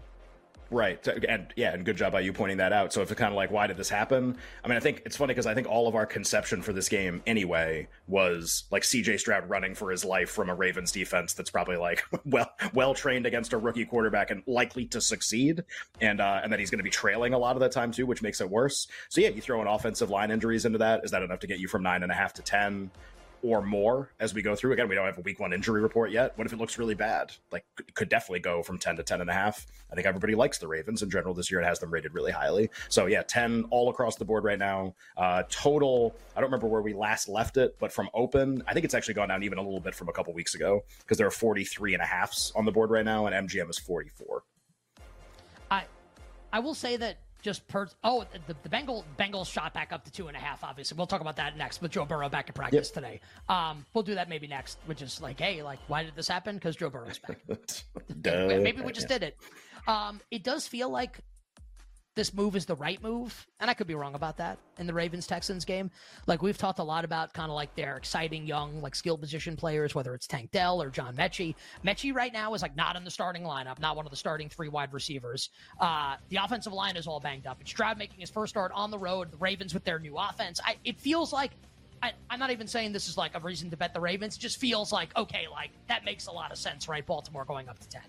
Right. 0.73 1.07
And 1.07 1.53
yeah, 1.55 1.75
and 1.75 1.85
good 1.85 1.99
job 1.99 2.13
by 2.13 2.21
you 2.21 2.33
pointing 2.33 2.57
that 2.57 2.73
out. 2.73 2.95
So 2.95 3.03
if 3.03 3.11
it's 3.11 3.19
kind 3.19 3.31
of 3.31 3.37
like, 3.37 3.51
why 3.51 3.67
did 3.67 3.77
this 3.77 3.91
happen? 3.91 4.39
I 4.65 4.69
mean, 4.69 4.79
I 4.79 4.81
think 4.81 5.03
it's 5.05 5.19
funny 5.19 5.35
because 5.35 5.47
I 5.47 5.53
think 5.53 5.69
all 5.69 5.87
of 5.87 5.95
our 5.95 6.07
conception 6.07 6.63
for 6.63 6.73
this 6.73 6.89
game 6.89 7.23
anyway 7.27 7.89
was 8.09 8.65
like 8.71 8.83
CJ 8.83 9.21
Stroud 9.21 9.51
running 9.51 9.75
for 9.75 9.91
his 9.91 10.03
life 10.03 10.31
from 10.31 10.49
a 10.49 10.55
Ravens 10.55 10.91
defense 10.91 11.35
that's 11.35 11.51
probably 11.51 11.77
like 11.77 12.03
well 12.25 12.51
well 12.73 12.95
trained 12.95 13.27
against 13.27 13.53
a 13.53 13.59
rookie 13.59 13.85
quarterback 13.85 14.31
and 14.31 14.43
likely 14.47 14.87
to 14.87 15.01
succeed, 15.03 15.63
and 16.01 16.23
uh, 16.23 16.41
and 16.43 16.51
that 16.51 16.59
he's 16.59 16.71
going 16.71 16.79
to 16.79 16.85
be 16.85 16.91
trailing 16.91 17.35
a 17.35 17.39
lot 17.39 17.55
of 17.55 17.61
the 17.61 17.69
time 17.69 17.93
too, 17.93 18.07
which 18.07 18.23
makes 18.23 18.41
it 18.41 18.49
worse. 18.49 18.89
So 19.11 19.21
yeah, 19.21 19.29
you 19.29 19.43
throw 19.43 19.61
in 19.61 19.69
offensive 19.69 20.09
line 20.09 20.31
injuries 20.31 20.65
into 20.65 20.79
that. 20.79 21.05
Is 21.05 21.11
that 21.11 21.23
enough 21.23 21.41
to 21.41 21.47
get 21.47 21.59
you 21.59 21.69
from 21.69 21.83
nine 21.83 22.03
and 22.03 22.11
a 22.11 22.15
half 22.15 22.33
to 22.35 22.43
ten? 22.43 22.91
Or 23.43 23.61
more 23.63 24.11
as 24.21 24.33
we 24.33 24.43
go 24.43 24.55
through. 24.55 24.73
Again, 24.73 24.89
we 24.89 24.95
don't 24.95 25.07
have 25.07 25.19
a 25.19 25.23
week 25.23 25.41
one 25.41 25.53
injury 25.53 25.83
report 25.83 26.11
yet. 26.11 26.37
What 26.37 26.47
if 26.47 26.53
it 26.53 26.59
looks 26.59 26.79
really 26.79 26.95
bad? 26.95 27.33
Like, 27.51 27.65
could- 27.95 28.13
definitely 28.13 28.41
go 28.41 28.63
from 28.63 28.77
10 28.77 28.97
to 28.97 29.03
10 29.03 29.23
and 29.23 29.31
a 29.31 29.33
half. 29.33 29.67
I 29.91 29.95
think 29.95 30.07
everybody 30.07 30.35
likes 30.35 30.59
the 30.59 30.69
Ravens 30.69 31.03
in 31.03 31.09
general 31.09 31.33
this 31.33 31.51
year. 31.51 31.63
It 31.63 31.65
has 31.65 31.79
them 31.79 31.91
rated 31.91 32.13
really 32.13 32.31
highly. 32.31 32.69
So, 32.91 33.07
yeah, 33.07 33.23
10 33.23 33.65
all 33.71 33.89
across 33.89 34.17
the 34.17 34.27
board 34.27 34.45
right 34.45 34.59
now. 34.59 34.95
Uh, 35.17 35.45
total, 35.49 36.15
I 36.37 36.41
don't 36.41 36.49
remember 36.49 36.67
where 36.67 36.83
we 36.83 36.93
last 36.93 37.27
left 37.27 37.57
it, 37.57 37.75
but 37.79 37.91
from 37.91 38.11
open, 38.13 38.63
I 38.67 38.75
think 38.75 38.85
it's 38.85 38.93
actually 38.93 39.15
gone 39.15 39.29
down 39.29 39.43
even 39.45 39.57
a 39.57 39.63
little 39.63 39.81
bit 39.81 39.95
from 39.95 40.11
a 40.11 40.13
couple 40.13 40.35
weeks 40.35 40.55
ago 40.55 40.85
because 40.99 41.17
there 41.17 41.27
are 41.27 41.31
43 41.31 41.95
and 41.95 42.03
a 42.03 42.07
halfs 42.07 42.53
on 42.55 42.67
the 42.67 42.73
board 42.73 42.91
right 42.91 43.05
now, 43.05 43.25
and 43.25 43.49
MGM 43.49 43.71
is 43.71 43.79
44. 43.79 44.43
I 45.71 45.85
I 46.53 46.59
will 46.59 46.75
say 46.75 46.99
that 46.99 47.17
just 47.43 47.67
per 47.69 47.89
oh 48.05 48.25
the, 48.47 48.57
the 48.63 48.69
Bengal 48.69 49.05
Bengals 49.19 49.53
shot 49.53 49.75
back 49.75 49.93
up 49.93 50.05
to 50.05 50.13
two 50.13 50.29
and 50.29 50.37
a 50.37 50.41
half. 50.41 50.65
Obviously, 50.65 50.97
we'll 50.97 51.07
talk 51.07 51.21
about 51.21 51.37
that 51.37 51.57
next 51.57 51.83
with 51.83 51.91
Joe 51.91 52.05
Burrow 52.05 52.29
back 52.29 52.49
in 52.49 52.55
practice 52.55 52.91
today. 52.91 53.21
Um, 53.49 53.85
we'll 53.93 54.05
do 54.05 54.15
that 54.15 54.29
maybe 54.29 54.47
next, 54.47 54.79
which 54.87 55.03
is 55.03 55.21
like, 55.21 55.41
hey, 55.41 55.63
like 55.63 55.81
why 55.89 56.05
did 56.05 56.15
this 56.17 56.29
happen? 56.29 56.55
Because 56.55 56.77
Joe 56.77 56.89
Burrow's 56.89 57.19
back. 57.19 57.39
Maybe 58.25 58.83
we 58.83 58.93
just 58.93 59.09
did 59.09 59.23
it. 59.23 59.37
Um, 59.87 60.21
it 60.31 60.45
does 60.45 60.67
feel 60.67 60.89
like 60.89 61.19
this 62.15 62.35
move 62.35 62.57
is 62.57 62.67
the 62.67 62.75
right 62.75 63.03
move, 63.03 63.47
and 63.59 63.71
I 63.71 63.75
could 63.75 63.87
be 63.87 63.95
wrong 63.95 64.15
about 64.15 64.37
that 64.37 64.59
in 64.79 64.87
the 64.87 64.93
Ravens 64.93 65.27
Texans 65.27 65.65
game. 65.65 65.91
Like 66.27 66.43
we've 66.43 66.59
talked 66.59 66.79
a 66.79 66.85
lot 66.85 67.05
about 67.05 67.33
kind 67.33 67.51
of 67.51 67.55
like 67.55 67.75
their 67.75 67.97
exciting 67.97 68.47
young, 68.47 68.83
like 68.83 68.95
skill 68.95 69.17
position 69.17 69.57
players, 69.57 69.95
whether 69.95 70.15
it's 70.15 70.27
Tank 70.27 70.51
Dell 70.51 70.83
or 70.83 70.91
John 70.91 71.17
Metchie. 71.17 71.55
Metchie 71.85 72.15
right 72.15 72.33
now 72.33 72.53
is 72.53 72.61
like 72.61 72.77
not 72.77 72.97
in 72.97 73.05
the 73.05 73.11
starting 73.11 73.43
lineup, 73.43 73.79
not 73.79 73.97
one 73.97 74.05
of 74.05 74.11
the 74.11 74.17
starting 74.17 74.49
three 74.49 74.69
wide 74.69 74.93
receivers. 74.93 75.51
Uh, 75.81 76.17
the 76.29 76.37
offensive 76.37 76.73
line 76.73 76.97
is 76.97 77.07
all 77.07 77.19
banged 77.19 77.47
up. 77.47 77.59
It's 77.61 77.71
Stroud 77.71 77.97
making 77.97 78.21
his 78.21 78.31
first 78.31 78.51
start 78.51 78.73
on 78.75 78.91
the 78.91 78.99
road. 78.99 79.31
The 79.31 79.39
Ravens 79.39 79.73
with 79.73 79.85
their 79.85 79.99
new 79.99 80.17
offense. 80.17 80.61
I, 80.65 80.77
it 80.85 81.01
feels 81.01 81.33
like. 81.33 81.53
I, 82.05 82.11
I'm 82.29 82.41
not 82.41 82.51
even 82.51 82.67
saying 82.67 82.91
this 82.91 83.07
is 83.09 83.17
like 83.17 83.37
a 83.37 83.39
reason 83.39 83.71
to 83.71 83.77
bet 83.77 83.95
the 83.95 84.01
Ravens. 84.01 84.37
It 84.37 84.41
just 84.41 84.59
feels 84.59 84.91
like 84.91 85.17
okay, 85.17 85.47
like 85.49 85.71
that 85.87 86.05
makes 86.05 86.27
a 86.27 86.33
lot 86.33 86.51
of 86.51 86.59
sense, 86.59 86.89
right? 86.89 87.07
Baltimore 87.07 87.45
going 87.45 87.69
up 87.69 87.79
to 87.79 87.89
ten. 87.89 88.03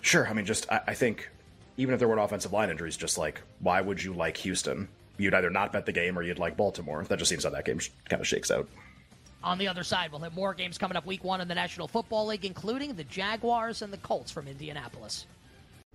Sure. 0.00 0.26
I 0.26 0.32
mean, 0.32 0.44
just 0.44 0.70
I, 0.72 0.80
I 0.88 0.94
think 0.94 1.30
even 1.76 1.92
if 1.94 1.98
there 1.98 2.08
weren't 2.08 2.20
offensive 2.20 2.52
line 2.52 2.70
injuries, 2.70 2.96
just 2.96 3.18
like 3.18 3.40
why 3.60 3.80
would 3.80 4.02
you 4.02 4.12
like 4.12 4.36
Houston? 4.38 4.88
You'd 5.16 5.34
either 5.34 5.50
not 5.50 5.72
bet 5.72 5.86
the 5.86 5.92
game 5.92 6.18
or 6.18 6.22
you'd 6.22 6.38
like 6.38 6.56
Baltimore. 6.56 7.04
That 7.04 7.18
just 7.18 7.28
seems 7.28 7.44
how 7.44 7.50
that 7.50 7.64
game 7.64 7.80
kind 8.08 8.20
of 8.20 8.26
shakes 8.26 8.50
out. 8.50 8.68
On 9.44 9.58
the 9.58 9.68
other 9.68 9.84
side, 9.84 10.10
we'll 10.10 10.22
have 10.22 10.34
more 10.34 10.54
games 10.54 10.78
coming 10.78 10.96
up 10.96 11.04
week 11.04 11.22
one 11.22 11.40
in 11.40 11.48
the 11.48 11.54
National 11.54 11.86
Football 11.86 12.26
League, 12.26 12.44
including 12.46 12.94
the 12.94 13.04
Jaguars 13.04 13.82
and 13.82 13.92
the 13.92 13.98
Colts 13.98 14.30
from 14.30 14.48
Indianapolis. 14.48 15.26